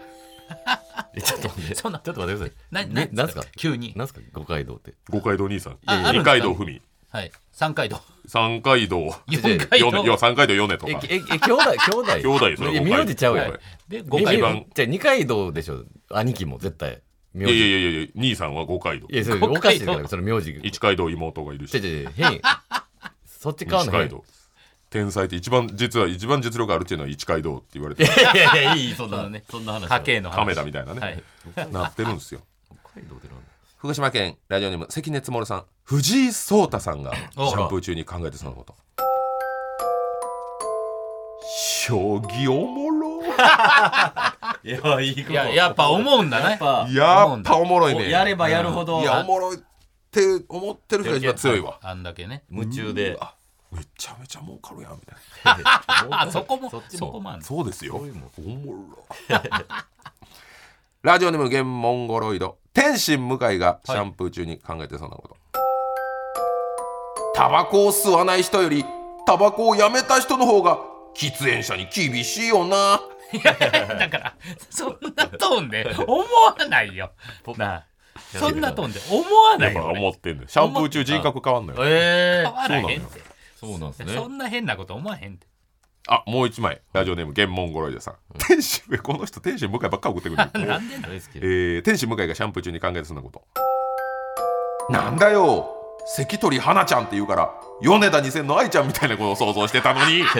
[1.14, 1.74] えちょっと待って。
[1.76, 1.98] ちそんな。
[1.98, 2.52] ょっと待ってください。
[2.70, 3.44] なねなんすか？
[3.56, 3.92] 急に。
[3.96, 4.20] なんすか？
[4.32, 4.94] 五街道って。
[5.10, 5.78] 五街道兄さん。
[5.86, 6.80] 二階堂ふみ
[7.12, 7.30] はい。
[7.52, 8.00] 三階堂。
[8.26, 9.14] 三階堂。
[9.28, 9.90] 四階堂。
[9.90, 10.92] 米いや三階堂米とか。
[11.04, 12.20] えええ兄弟兄弟。
[12.20, 13.50] 兄弟 それ名字ちゃうやん。
[13.50, 13.60] はい。
[13.88, 14.66] で五階堂。
[14.74, 17.02] じゃあ二階堂でしょ兄貴も絶対。
[17.34, 19.08] いやいやいやいや兄さんは五階堂。
[19.08, 20.58] いやそれ五階堂おかしいからその名字。
[20.62, 21.70] 一階堂妹がいるし。
[21.72, 22.40] ちょちょちょ変
[23.26, 24.24] そっち買わない一階堂。
[24.88, 28.10] 天才って一番実は一番実力あるっていうのは一階堂って言われてる。
[28.10, 30.36] いやいやいやいいそんなねそんな話家計の話。
[30.36, 31.72] カメラみたいなね、はい。
[31.72, 32.40] なってるんですよ。
[32.92, 33.41] 北海道でなんだ
[33.82, 38.76] 福島県ラジオネーム関根つもるさん藤井聡太さんがシおャンプー中に考えてそのこと。
[41.52, 43.22] 将棋おもろ。
[44.62, 46.50] いやいいいややっぱ思うんだね。
[46.50, 46.88] やっぱ。
[46.92, 48.08] やっぱおもろいね。
[48.08, 49.00] やればやるほど。
[49.00, 49.60] いやおもろいっ
[50.12, 51.80] て思ってる人が一番強いわ。
[51.82, 52.44] あんだけね。
[52.52, 53.18] 夢中で。
[53.72, 55.16] めちゃめちゃ儲かるやんみたい
[56.08, 57.96] あ そこもそっちもそこもそうですよ。
[57.96, 59.04] おもろ
[61.02, 65.36] ラジオネームゲンモンゴロイド天心向井がシャンプー中に考えてそうなこと、
[67.34, 68.84] タバコを吸わない人より
[69.26, 70.78] タバコをやめた人の方が
[71.16, 73.00] 喫煙者に厳しいよな。
[73.98, 74.36] だから
[74.70, 77.10] そんなトーンで思わないよ。
[77.56, 77.84] なあ。
[78.38, 80.48] そんなトーンで思わないよだから思ってんのよ。
[80.48, 81.80] シャンプー中人格変わんのよ。
[81.84, 83.20] え変わらへんって。
[83.58, 84.14] そうなんですね。
[84.14, 85.48] そんな変なこと思わへんって
[86.08, 86.80] あもう一枚。
[86.92, 90.36] ラジオネームゲンモンゴロイドさん、天心この人天心向井ばっか送ってくる。
[90.66, 90.96] なんで
[91.36, 93.42] えー、天使向井がシャンプー中に考えてそんなこと。
[94.90, 95.78] なんだよ。
[96.04, 100.24] 関取花ちゃんって言うから米田2000の愛ちゃんみたいなことを想像してたのに。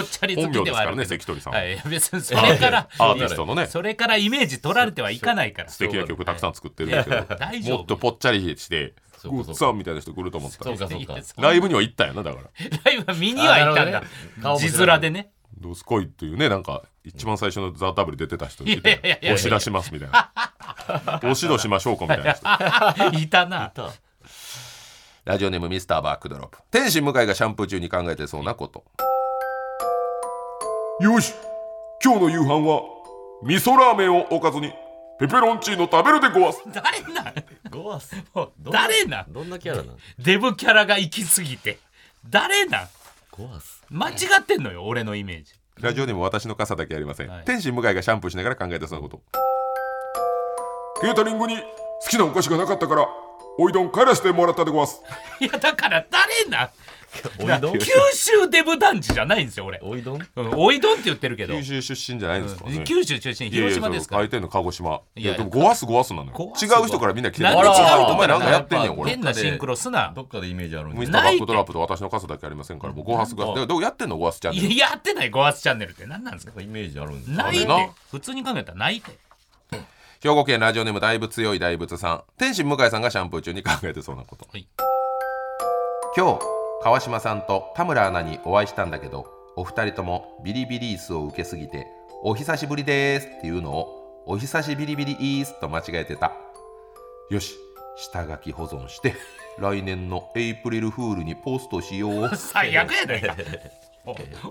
[0.00, 3.66] っちゃり好本名ですからね関取さん、はい、別にそれからアーティストのね。
[3.66, 5.68] それからイメージ取られてはいかないから。
[5.68, 7.36] 素敵な曲たくさん作ってるんですけど。
[7.36, 7.78] 大丈夫。
[7.78, 8.94] もっとぽっちゃりして
[9.24, 10.58] グッサンみたいな人来ると思った。
[10.70, 10.94] らそうか。
[10.94, 11.42] そうか。
[11.42, 12.44] ライブには行ったんやなだから。
[12.84, 14.02] ライブは見には行ったんだ。
[14.58, 15.32] 字面でね。
[15.58, 19.16] どうすこいっていうねなんか一番最初の「ザ・ダブル出てた人いいやいやいやいや。
[19.16, 20.30] て押し出しますみたいな。
[21.16, 23.18] 押し出しましょうかみたいな人。
[23.18, 23.90] いたなた
[25.24, 26.58] ラジオネームミスターバックドロップ。
[26.70, 28.84] 天心向井がシャンプー中に考えてそうなこと。
[31.00, 31.34] よし。
[32.02, 32.82] 今日の夕飯は
[33.42, 34.72] 味噌ラーメンをおかずに
[35.18, 36.62] ペペロンチーノ食べるでごわす。
[36.72, 37.34] 誰なん
[38.60, 39.32] 誰なん？
[39.32, 39.96] どんなキャラなん？
[40.18, 41.78] デブキャラが行き過ぎて。
[42.28, 42.88] 誰なん？
[43.30, 45.52] ゴアス間違ってんのよ俺のイメージ。
[45.80, 47.44] ラジオネーム私の傘だけありません、はい。
[47.44, 49.22] 天心向井がシャンプーしながら考えてそうなこと。
[51.00, 51.62] ケータリングに好
[52.08, 53.06] きなお菓子がなかったから
[53.58, 55.00] おいどん帰らせてもらったでごわす。
[55.40, 56.70] いやだから誰な
[57.10, 57.80] 九
[58.12, 59.80] 州デブ団地じゃないんですよ俺。
[59.82, 60.28] おいどん？
[60.36, 61.54] うんおいどんって言ってるけど。
[61.54, 64.22] 九州出身じゃないんですか、ね九州出身広島ですから。
[64.22, 65.00] いやいやそう書いてんの鹿児島。
[65.16, 66.52] いいややでもゴワスゴワスなのよ。
[66.60, 70.12] 違う人からみんな来てなんで違う人お前なんかやってんねんこれ変なシンクロすな。
[70.14, 73.60] どっかでイメージあるんでミスターバックドラップと私の傘だけありませんからもうゴワスゴワス。
[73.60, 74.66] でどうやってんのゴワスチャンネル。
[74.68, 76.06] いややってないゴアスチャンネルって。
[76.06, 76.60] 何なんですか？
[76.60, 77.72] イメージあるんですないって。
[77.72, 77.92] あれな。
[78.10, 79.10] 普通に考えたらないって。
[80.20, 82.22] 兵庫県ラジオネームだいぶ強い大仏さん。
[82.36, 84.66] 天心向井さんがシャンプー中に考えてそうなこと、はい。
[86.16, 89.26] 今日川島さんと田村アナにお会いしたんだけど
[89.56, 91.88] お二人ともビリビリ椅子を受けすぎて
[92.22, 96.32] 「お久しぶりです」っていうのを「お久しビリビリイース」と間違えてた。
[97.30, 97.56] よし
[97.96, 99.14] 下書き保存して
[99.58, 103.36] 来年のエイプリルフールにポストしよう 最悪やないか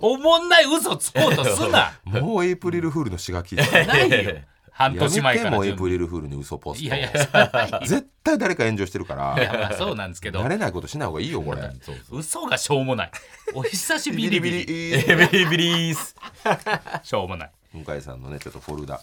[0.01, 1.93] おおもんない嘘つこうとすな。
[2.03, 4.33] もうエイプリルフールのしがきないよ
[4.77, 5.75] 半や年前から準備。
[5.75, 6.83] プリルフールに嘘ポスト。
[6.83, 7.09] いやいや。
[7.83, 9.35] 絶対誰か炎上してるから。
[9.35, 10.39] いやまあそうなんですけど。
[10.45, 11.67] 慣れないことしない方がいいよこれ。
[12.11, 13.11] 嘘がしょうもない。
[13.55, 14.65] お久し ビリビリ。
[14.65, 14.97] ビ
[15.31, 16.15] リビリース
[17.01, 17.51] しょうもない。
[17.73, 19.01] 向井さんのねちょっとフォルダ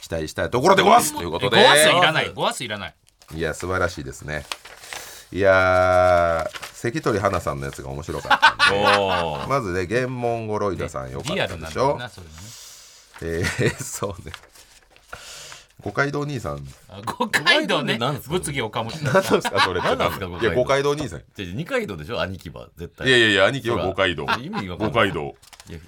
[0.00, 1.14] 期待したいところでごわす。
[1.14, 1.62] ということで。
[1.62, 2.32] ゴアスいらない。
[2.32, 2.94] ゴアスいらない。
[3.36, 4.44] いや素晴らしいですね。
[5.30, 12.10] いやー関取花さんのやつが面白かったまずねゲンモンゴロイダさんよかっリアルなんだたでしょね。
[13.22, 14.32] えー、そうね
[15.84, 16.66] 五街道兄さん。
[16.88, 17.98] あ五街道ね。
[17.98, 18.34] 何ですか？
[18.34, 19.60] 物議を醸し出何ですか？
[19.60, 19.80] それ。
[19.80, 20.26] 何なんですか？
[20.26, 21.22] いや五街道兄さん。
[21.34, 22.20] じゃ二階堂でしょ？
[22.20, 23.08] 兄貴は絶対。
[23.08, 25.08] いやいやいや兄貴は五街道意味わかんない。
[25.08, 25.34] 五街道
[25.68, 25.78] いや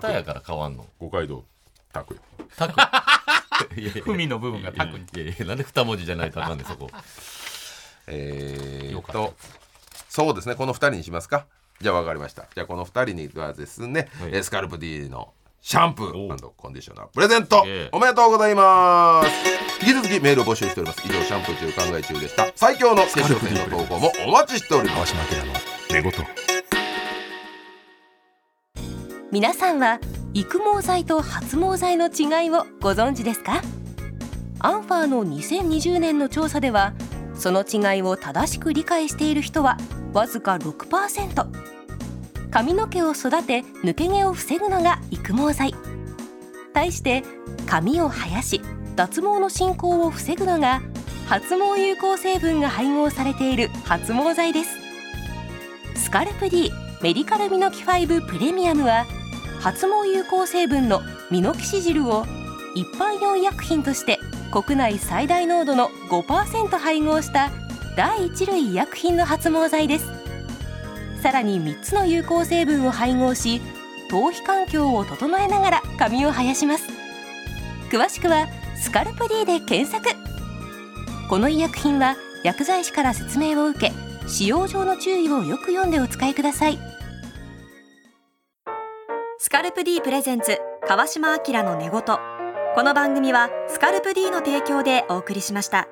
[0.00, 0.86] タやから変わんの。
[0.98, 1.44] 五街道
[1.92, 2.20] タクよ
[2.56, 4.02] タクいやいや。
[4.04, 6.90] 文の部分がタクにいやいやなんで二文字じゃないとあかんねんそこ。
[8.06, 9.34] えー、よかっと
[10.08, 10.56] そうですね。
[10.56, 11.46] この2人にしますか。
[11.80, 12.46] じゃあ分かりました。
[12.54, 15.32] じゃあこの2人にはですね、はスカルプ D の
[15.64, 17.06] シャンプおーコンディショナー。
[17.06, 17.62] プレゼント。
[17.64, 19.28] ええおめでとうございます。
[19.86, 21.00] 引き続きメールを募集しております。
[21.06, 22.50] 以上シャンプー中考え中でした。
[22.56, 25.12] 最強の決勝戦の投稿もお待ちしております。
[25.14, 25.52] 島明の
[25.92, 26.12] 寝言。
[29.30, 30.00] 皆さんは
[30.34, 33.62] 育毛剤と発毛剤の違いをご存知ですか？
[34.58, 36.92] アンファーの2020年の調査では
[37.34, 39.76] その違いを正しく理解している人は
[40.12, 41.81] わずか6%
[42.52, 45.74] 髪の毛を育て抜け毛を防ぐのが育毛剤。
[46.74, 47.22] 対して
[47.66, 48.60] 髪を生やし
[48.94, 50.82] 脱毛の進行を防ぐのが
[51.26, 54.70] 発毛有効成分が配合されている発毛剤です。
[55.94, 59.06] スカルプ D メディカルミノキ5プレミアムは
[59.60, 61.00] 発毛有効成分の
[61.30, 62.26] ミノキシジルを
[62.74, 64.18] 一般用医薬品として
[64.50, 67.50] 国内最大濃度の5%配合した
[67.96, 70.21] 第一類医薬品の発毛剤です。
[71.22, 73.60] さらに3つの有効成分を配合し
[74.10, 76.88] 頭皮環境を整えながら髪を生やします。
[77.90, 80.04] 詳しくはスカルプ D で検索。
[81.30, 83.92] この医薬品は薬剤師から説明を受け
[84.26, 86.78] 使用上の注意をよく読んでお使いください。
[89.38, 90.58] スカルプ D プレゼンツ
[90.88, 92.02] 川島明の寝言。
[92.74, 95.86] この番組はスカルプ D の提供でお送りしました。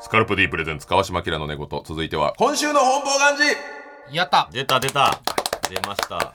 [0.00, 1.68] スカルプ D プレゼンツ川島明の寝言。
[1.84, 4.48] 続いては今週の本望願寺やった。
[4.52, 5.20] 出た出た。
[5.68, 6.34] 出ました。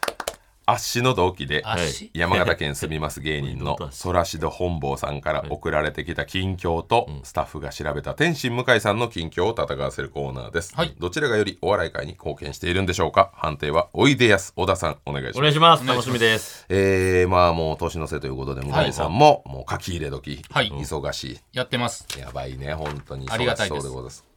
[0.65, 2.11] 足の同期で足？
[2.13, 10.95] 山形県住みます芸人の ソラシド本坊さんから送られてきた近況とスタッフが調べた天心向井さんの近況を戦わせるコーナーです、はい。
[10.99, 15.37] どちらがよりお笑い界に貢献しているんでしょうか判定はおいでやす小田さんお願いします。
[15.39, 15.87] お願いします。
[15.87, 16.65] 楽しみです。
[16.69, 20.69] えー、まあもう年の瀬ということで向井さんももう書き入れ時、はい。
[20.69, 22.05] 忙しやってます。
[22.15, 24.28] いやばいね本当にありがたいです忙しそうでございます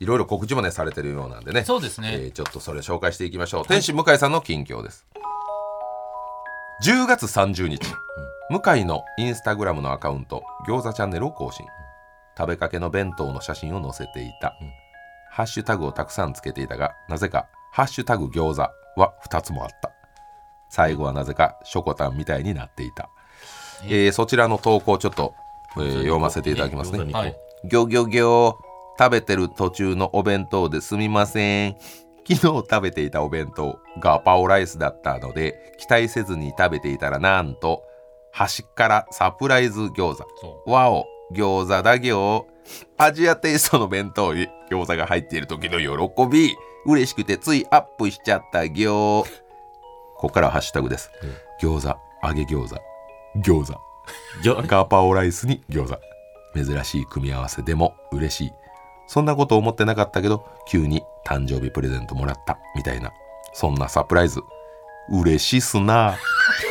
[0.00, 1.64] いろいろ告知もねされてるようなんでね。
[1.64, 2.10] そうですね。
[2.12, 5.06] えーちょっとそれ紹介していきましょう、天心向井さんの近況です。
[6.84, 7.80] 10月30日、
[8.50, 11.66] 向井のインスタグラムのアカウント餃子チャンネルを更新。
[12.38, 14.52] 食べかけの弁当の写真を載せていた、
[15.30, 18.62] ハッシュタグをたくさんつけていたがなぜか「ハッシュタグ餃子」
[19.00, 19.90] は2つもあった。
[20.68, 23.08] 最後はなぜかショコタンみたいになっていた、
[23.84, 25.34] えーそちらの投稿をちょっと、
[25.76, 27.04] えー読ませていただきますね、
[27.64, 28.54] ギョギョギョ
[28.98, 31.76] 食べてる途中のお弁当ですみません。
[32.28, 37.84] 昨日食べていたお弁当ガパオライスだったので期待せずに食べていたらなんと
[38.32, 40.26] 端からサプライズ餃子。
[40.40, 42.46] そわお餃子だよ
[42.98, 46.56] アジアテイストの弁当に餃子が入っている時の喜び。
[46.84, 49.24] 嬉しくてついアップしちゃった行。
[50.16, 51.10] ここからはハッシュタグです、
[51.60, 52.76] 餃子揚げ餃子
[53.36, 53.80] 餃子。
[54.66, 56.00] ガパオライスに餃子。
[56.54, 58.52] 珍しい組み合わせでも嬉しい
[59.06, 63.12] そんなこと思ってなかったけど急に誕生日プレゼントもらったみたいな。
[63.52, 64.40] そんなサプライズ。
[65.08, 66.16] 嬉しいっすな。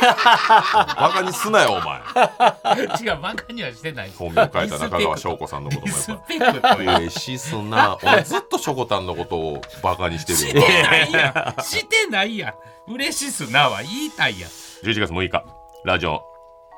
[0.96, 1.98] バカにすなよお前。
[1.98, 4.12] う違うバカにはしてない。
[4.16, 5.88] 本名書いた中川翔子さんのことも
[6.44, 7.98] やっ嬉しいっすな。
[8.02, 10.66] 俺ずっとショコタンのことをバカにしてしるよ。
[10.66, 12.92] てないやんしてないやん。
[12.92, 14.50] 嬉しいっすなは言いたいやん。
[14.50, 15.44] 11月6日
[15.84, 16.22] ラジオ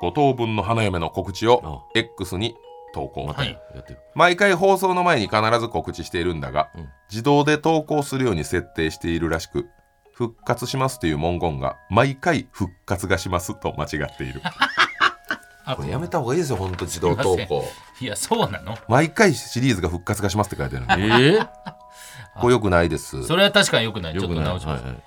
[0.01, 2.55] 5等分の花嫁の告知を X に
[2.93, 3.99] 投稿、はいやってる。
[4.15, 6.89] 毎回放送の前に必ず告知しているんだが、うん。
[7.09, 9.67] 自動で投稿するように設定しているらしく
[10.13, 14.41] 復活しますという文言が毎回復活がしますと間違っている。
[15.65, 17.63] あこれやめた方がいいですよ本当自動投稿。
[18.01, 18.75] いやそうなの？
[18.87, 21.47] 毎回シリーズが復活がしますって書いてあるえー？
[22.41, 23.23] これよくないです。
[23.23, 24.13] それは確かによくない。
[24.13, 25.01] ちょっとよくない直します、はいはい。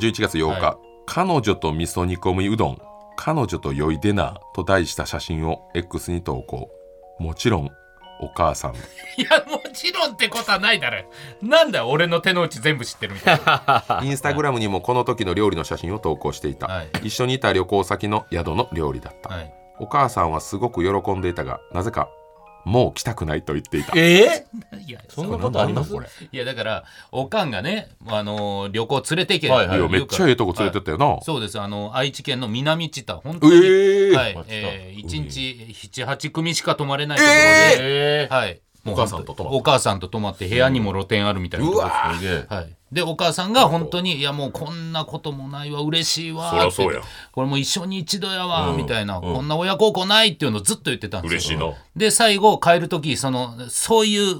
[0.00, 2.78] 11月8日、は彼女と味噌煮込みうどん
[3.16, 6.70] 彼女と良いデナーと題した写真を X に投稿
[7.18, 7.70] もちろん
[8.20, 8.74] お母さん。
[9.16, 11.04] いやもちろんってことはないだろ。
[11.42, 14.00] なんだよ俺の手の内全部知ってるみたいな。
[14.02, 16.90] インスタグラムにもこの時の料理の写真を投稿していた、はい。
[17.02, 19.54] 一緒にいた旅行先の宿の料理だった、はい。
[19.78, 22.08] お母さんはすごく喜んでいたがなぜか
[22.64, 23.92] もう来たくないと言っていた。
[23.96, 24.46] え
[24.86, 25.92] いやそんなことあります？
[25.92, 26.08] これ？
[26.32, 29.78] いやだからおかんがね、あのー旅行連れて行けはいはい。
[29.78, 31.20] いやめっちゃええとこ連れてったよな、はい。
[31.22, 34.44] そうですあの愛知県の南知多本当に、ええはい。
[34.48, 47.00] えー、1日78組しか泊まれないところで、えはいお母さんと泊まったお母さんと泊まって部屋にも露店あるみたいなとこうわすげえはい、でお母さんが本当に「いやもうこんなこともないわ嬉しいわ」そりゃそうや。
[47.32, 48.76] これもう一生に一度やわ、うん。
[48.76, 49.22] みたいな、うん。
[49.22, 51.36] こんな親孝行ないっていうのをずっと言ってたんですよ。
[51.36, 51.74] 嬉しいな。
[51.96, 54.36] で最後帰る時そのそういう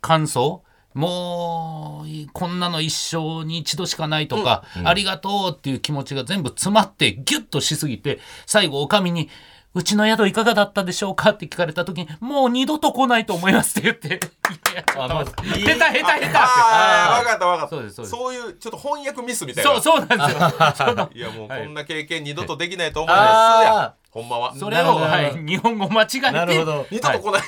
[0.00, 0.62] 感想
[0.94, 9.28] もうこんなの一生に一度しかないとか、ありがとうっていう気持ちが全部詰まってギュッとしすぎて最後おかみに
[9.74, 14.08] 「うちの宿いかがだったでしょうか?」って聞かれた時に「もう二度と来ないと思います」って言って
[14.72, 16.36] 「いやちょっと待って下手下手下手」って。
[16.36, 17.68] ああ分かった分かった。
[17.68, 18.10] そうですそうです。
[18.10, 19.70] そういうちょっと翻訳ミスみたいな。
[19.72, 20.36] そうそうなんで
[20.76, 21.10] すよ。
[21.14, 24.54] いやもうはいこんな経験二度とできないと思うんですほんまは？
[24.54, 25.04] それを、なるほど。
[25.06, 26.86] はい、日本語間違えてなるほど。
[26.88, 27.42] 二度と来ない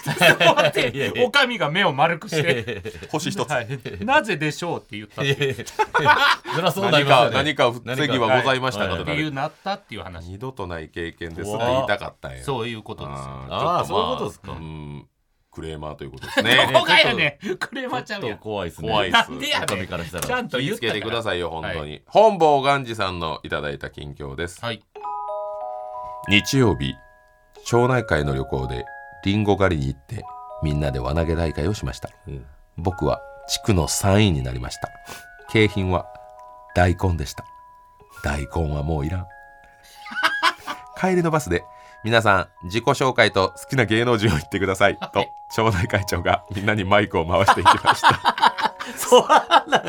[0.57, 1.25] 待っていやいや。
[1.25, 3.49] おかみが目を丸くして 星一つ。
[3.51, 3.69] はい、
[4.01, 5.55] なぜでしょうって言ったっていう。
[6.57, 7.31] そりゃそうな何りますよね。
[7.31, 10.27] か何か防ぎはございましたかはいとなるっていうなったっていう話。
[10.27, 12.43] 二度とない経験ですって言いたかったんや。
[12.43, 14.53] そういうことですああーーちょっまそういうことですか。
[14.53, 15.09] うん。
[15.53, 17.57] クレーマーということです どねこがやねん。
[17.57, 18.89] クレーマーちゃちょっとうやん怖いですね。
[18.89, 19.15] 怖いっす。
[19.15, 20.27] なんでやねからしたら。
[20.27, 22.03] ちゃんと言気をつけてくださいよ本当に、はい。
[22.07, 24.61] 本坊ガンジさんのいただいた近況です。
[24.65, 24.83] はい
[26.29, 26.95] 日曜日
[27.65, 28.85] 町内会の旅行で
[29.25, 30.25] リンゴ狩りに行って
[30.63, 32.45] みんなで輪投げ大会をしました、うん。
[32.77, 34.91] 僕は地区の3位になりました。
[35.51, 36.07] 景品は
[36.75, 37.45] 大根でした。
[38.25, 39.27] 大根はもういらん。
[40.99, 41.65] 帰りのバスで
[42.05, 48.56] 皆さん自己紹介と好きな芸能人を言ってくださいと町内会長がみんなにマイクを回していきました
[48.97, 49.81] そうな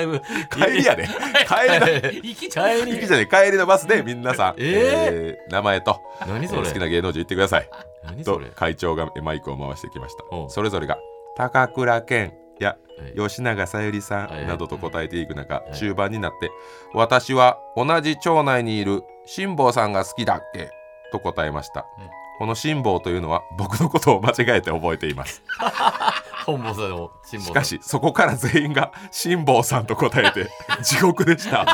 [0.49, 1.07] 帰りやで。
[1.07, 2.09] 帰りだ。
[2.11, 5.51] 行き行きじゃね帰りのバスで皆さん、えー？
[5.51, 6.63] 名前と何それ？
[6.67, 7.69] 好きな芸能人言ってください。
[7.69, 8.47] と何それ？
[8.55, 10.23] 会長がマイクを回してきました。
[10.35, 10.45] う。
[10.45, 10.97] んそれぞれが
[11.35, 13.29] 高倉健やはい。
[13.29, 14.45] 吉永小百合さはい。
[14.45, 15.75] んなどと答えていく中い。
[15.75, 16.49] 中盤になって
[16.95, 20.71] 「私は同じ町内にいる辛坊さんが好きだっけ?」
[21.11, 21.85] と答えました。
[21.99, 22.09] うん。
[22.39, 25.41] この辛坊というのは僕のことを間違えて覚えています
[26.47, 30.49] 本坊さんの辛抱しかしそこから全員が辛坊さんと答えて
[30.81, 31.65] 地獄でした。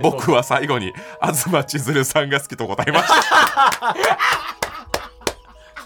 [0.00, 0.92] 僕は最後に
[1.44, 3.94] 東千鶴さんが好きと答えました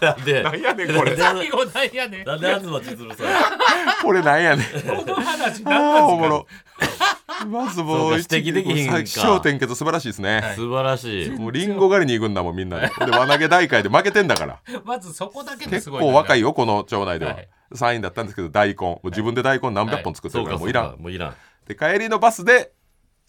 [0.01, 1.15] なんでなんやねんこれ。
[1.15, 2.25] なんで最後なんやねん。
[2.25, 3.27] なんで東千鶴さん
[4.03, 4.65] これなんやねん。
[4.65, 6.47] この話なんですかーおもろ。
[7.47, 8.93] まずもそう指摘できひんか。
[8.93, 11.29] 最小点結素晴らしいですね、素晴らしい。
[11.31, 14.59] もうリンゴ狩りに行くんだもんみんなでで輪投げ大会で負けてんだから。
[14.83, 17.47] まずそこだけで結すごい構若いよよこの町内では、はい。
[17.73, 18.87] 3位だったんですけど大根。
[18.87, 21.35] もう自分で大根何百本作ってるからもういらん、もういらん。
[21.67, 22.71] で帰りのバスで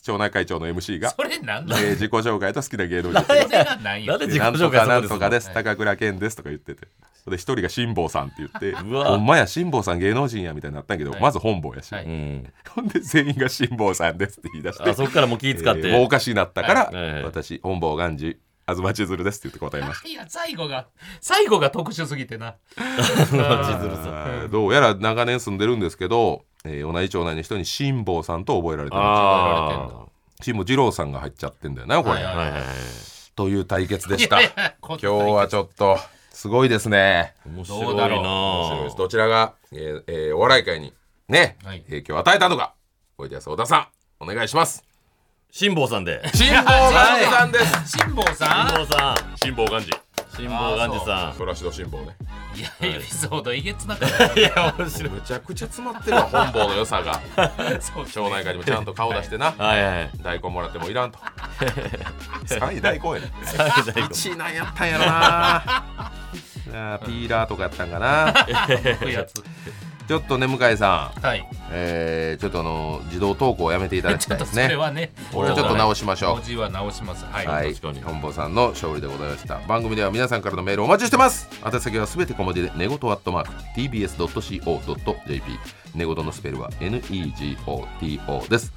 [0.02, 3.22] 町内会長の MC が、それなんだえー自己紹介と好きな芸能人。
[3.22, 5.50] それがなんやなんで自己なんと紹介かなんとかです。
[5.52, 6.36] 高倉健です。
[6.36, 6.88] とか言ってて。
[7.26, 9.10] で一人が辛坊さんって言ってうわ。
[9.10, 11.22] ほんまや辛坊さん芸能人やみたいになったんやけど、はい。
[11.22, 12.04] まず本坊やし、はい。
[12.04, 12.52] うん。
[12.68, 14.90] ほんで全員が辛坊さんですって言い出して。
[14.90, 17.12] あそっからもう気使って、えーもうおかしになったから、はい。
[17.12, 17.24] はい。
[17.24, 18.38] 私本坊元治
[18.76, 20.08] 東千鶴ですって言って答えました。
[20.08, 20.86] いや最後が
[21.20, 22.56] 最後が特殊すぎてな。
[24.50, 30.06] どうやら長年住んでるんですけど、えー同じ町内の人に辛坊さんと覚えられてるあ
[30.42, 32.60] 辛坊二郎さんが入っちゃってんだよなこれ、はいあはいはい。
[32.60, 32.66] はい
[33.36, 34.40] という対決でした。
[34.40, 35.96] いやいやこ今日はちょっと
[36.30, 37.34] すごいですね。
[37.46, 38.96] 面白いどうだろう面白いなです。
[38.96, 40.92] どちらが、えーえーお笑い界に
[41.28, 41.80] ね、はい。
[41.82, 42.74] 影響を与えたのか
[43.16, 43.88] おいでやす小田さ
[44.20, 44.84] んお願いします。
[45.52, 46.20] 辛坊さんで。
[46.34, 47.96] 辛坊さんです。
[47.98, 48.34] 辛坊さ
[48.68, 49.36] 辛坊さん。
[49.36, 49.66] 辛坊
[50.40, 52.04] 辛坊元治さそらしど辛坊ね。
[52.04, 54.34] んいやエピソードえげつなかった。
[54.34, 55.10] ん いや面白い。
[55.10, 57.20] むちゃくちゃ詰まってるわ本坊の良さが。
[57.80, 59.84] 町内会にもちゃんと顔出してな、はい。
[59.84, 61.18] はい大根もらってもいらんと。
[62.48, 63.32] 3位大根やね。
[63.44, 67.00] 最後1位なんやったんやろな。
[67.04, 68.34] ピーラーとかやったんかな。
[69.08, 69.34] やつ
[70.10, 71.48] ちょっとね向井さん、はい。
[71.70, 74.74] えー、ちょっとあの自動投稿をやめていただきたいですね。
[74.74, 76.34] はねこれちょっと直しましょう。
[76.34, 77.24] 文字は直します。
[77.26, 77.72] はい、はい。
[77.72, 79.60] 確かに、本坊さんの勝利でございました。
[79.68, 81.48] 番組では皆さんからのメールお待ちしてます。
[81.64, 85.42] 宛先はすべて小文字で寝言アットマーク tbs.co.jp
[85.94, 88.72] 寝言のスペルは negoto です。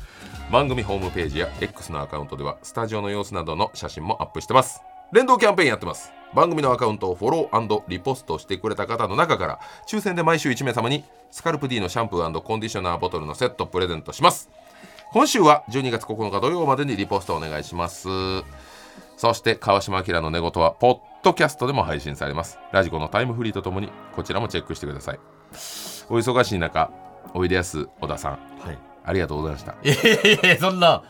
[0.51, 6.11] 番組ホームページや X のアカウントではスタジオの様子などの写真もアップしてます連動キャンペーンやってます。
[6.33, 14.49] 番組のアカウントをフォローリポストしてくれた方の中から抽選で毎週1名様にスカルプ D のシャンプーコンディショナーボトルのセットプレゼントします。
[15.11, 18.07] 今週は12月9日土曜までにリポストお願いします。
[19.15, 22.57] そして川島明の寝言はポッドキャストでも配信されます。
[22.71, 25.19] ラジコのタイムフリーとともにこちらもチェックしてください。
[26.09, 26.89] お忙しい中
[27.35, 28.31] おいでやす小田さん。
[28.31, 28.79] はい。
[29.05, 29.75] ありがとうございました。
[29.83, 31.03] いやいやいやそんな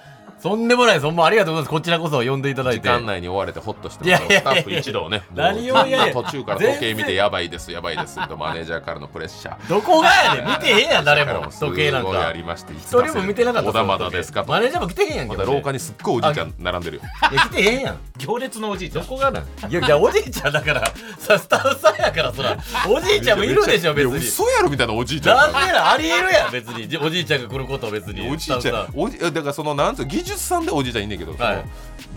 [0.44, 1.72] そんでもないですほんまありがとうございます。
[1.72, 9.70] こちらこそ呼んでいただい時て間内に追われてホッとしていやいやいやスタッフ一同ね何をいやいや途中から時計見てやばいですやばいですとマネージャーからのプレッシャー。
[9.70, 11.48] どこがやねん見てへんやん誰も。
[11.58, 12.28] 時計なんか。
[12.28, 17.04] ありまして一人も見てなかった小田まだですかとマネージャーも来てへんやんけまだ廊下にすっごいおじいちゃん並んでるよ。
[17.32, 17.98] いや来てへんやん。
[18.18, 19.06] 行列のおじいちゃん。
[19.06, 19.44] どこがなん？
[19.44, 22.58] いやいやおじいちゃんだからさスタッフさんやからそら。
[22.90, 24.26] おじいちゃんもいるでしょ別いやに。
[24.26, 25.38] 嘘やろみたいなおじいちゃん。
[25.38, 26.90] なんでなありえるやん別に。
[26.90, 28.28] じおじいちゃんが来ることは別に。
[28.30, 31.66] おじいちゃんおじだからそのなんつうの技術さんでおじいちゃんいんねんけど、そのはい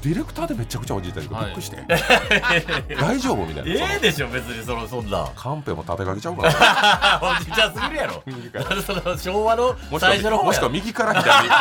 [0.03, 1.79] ディレクターでめちゃくちゃおじいちゃんいるかびっくりして、
[3.01, 5.27] 大丈夫みたいな、ええでしょ別にそのそんな。
[5.35, 7.21] カンペも立てかけちゃうから。
[7.41, 8.23] おじいちゃんすぎるやろ。
[8.27, 8.65] 右から。
[8.67, 10.39] なんでその昭和の最初の方や。
[10.39, 11.49] はもしくは右から左。
[11.49, 11.55] に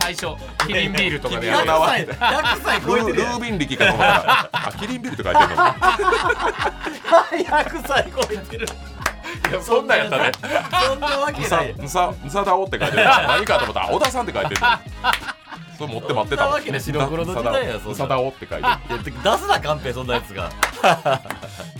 [0.00, 0.28] 最初
[0.66, 1.60] キリンビールとかでやる。
[1.60, 4.48] 100君は歳100歳超えてルービン力かと思ったら。
[4.52, 5.56] あキリンビルって書いてるの。
[5.56, 5.74] 100
[7.86, 8.66] 歳超えてる。
[9.62, 10.32] そんなんやったね。
[10.88, 13.04] そんなわけむさないむさむさだおって書いてる。
[13.04, 13.80] 何かと思った。
[13.80, 14.60] ら小田さんって書いてる
[15.76, 16.60] それ持って待ってたわ。
[16.60, 20.50] けない白黒の時代やそんなむさだおって書いて出すなカンペそんなやつが。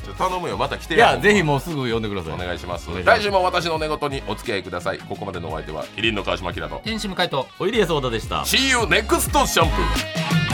[0.05, 2.33] ちょ頼むよまた来ていやぜひもうすぐ呼んでください。
[2.35, 2.89] お願いします。
[3.05, 4.99] 来週も私の寝言にお付き合いください。
[4.99, 8.43] ここまでのお相手はキリンの川島明と天使向かいとおいでやす小田でした。
[8.43, 10.46] See you next シャンプー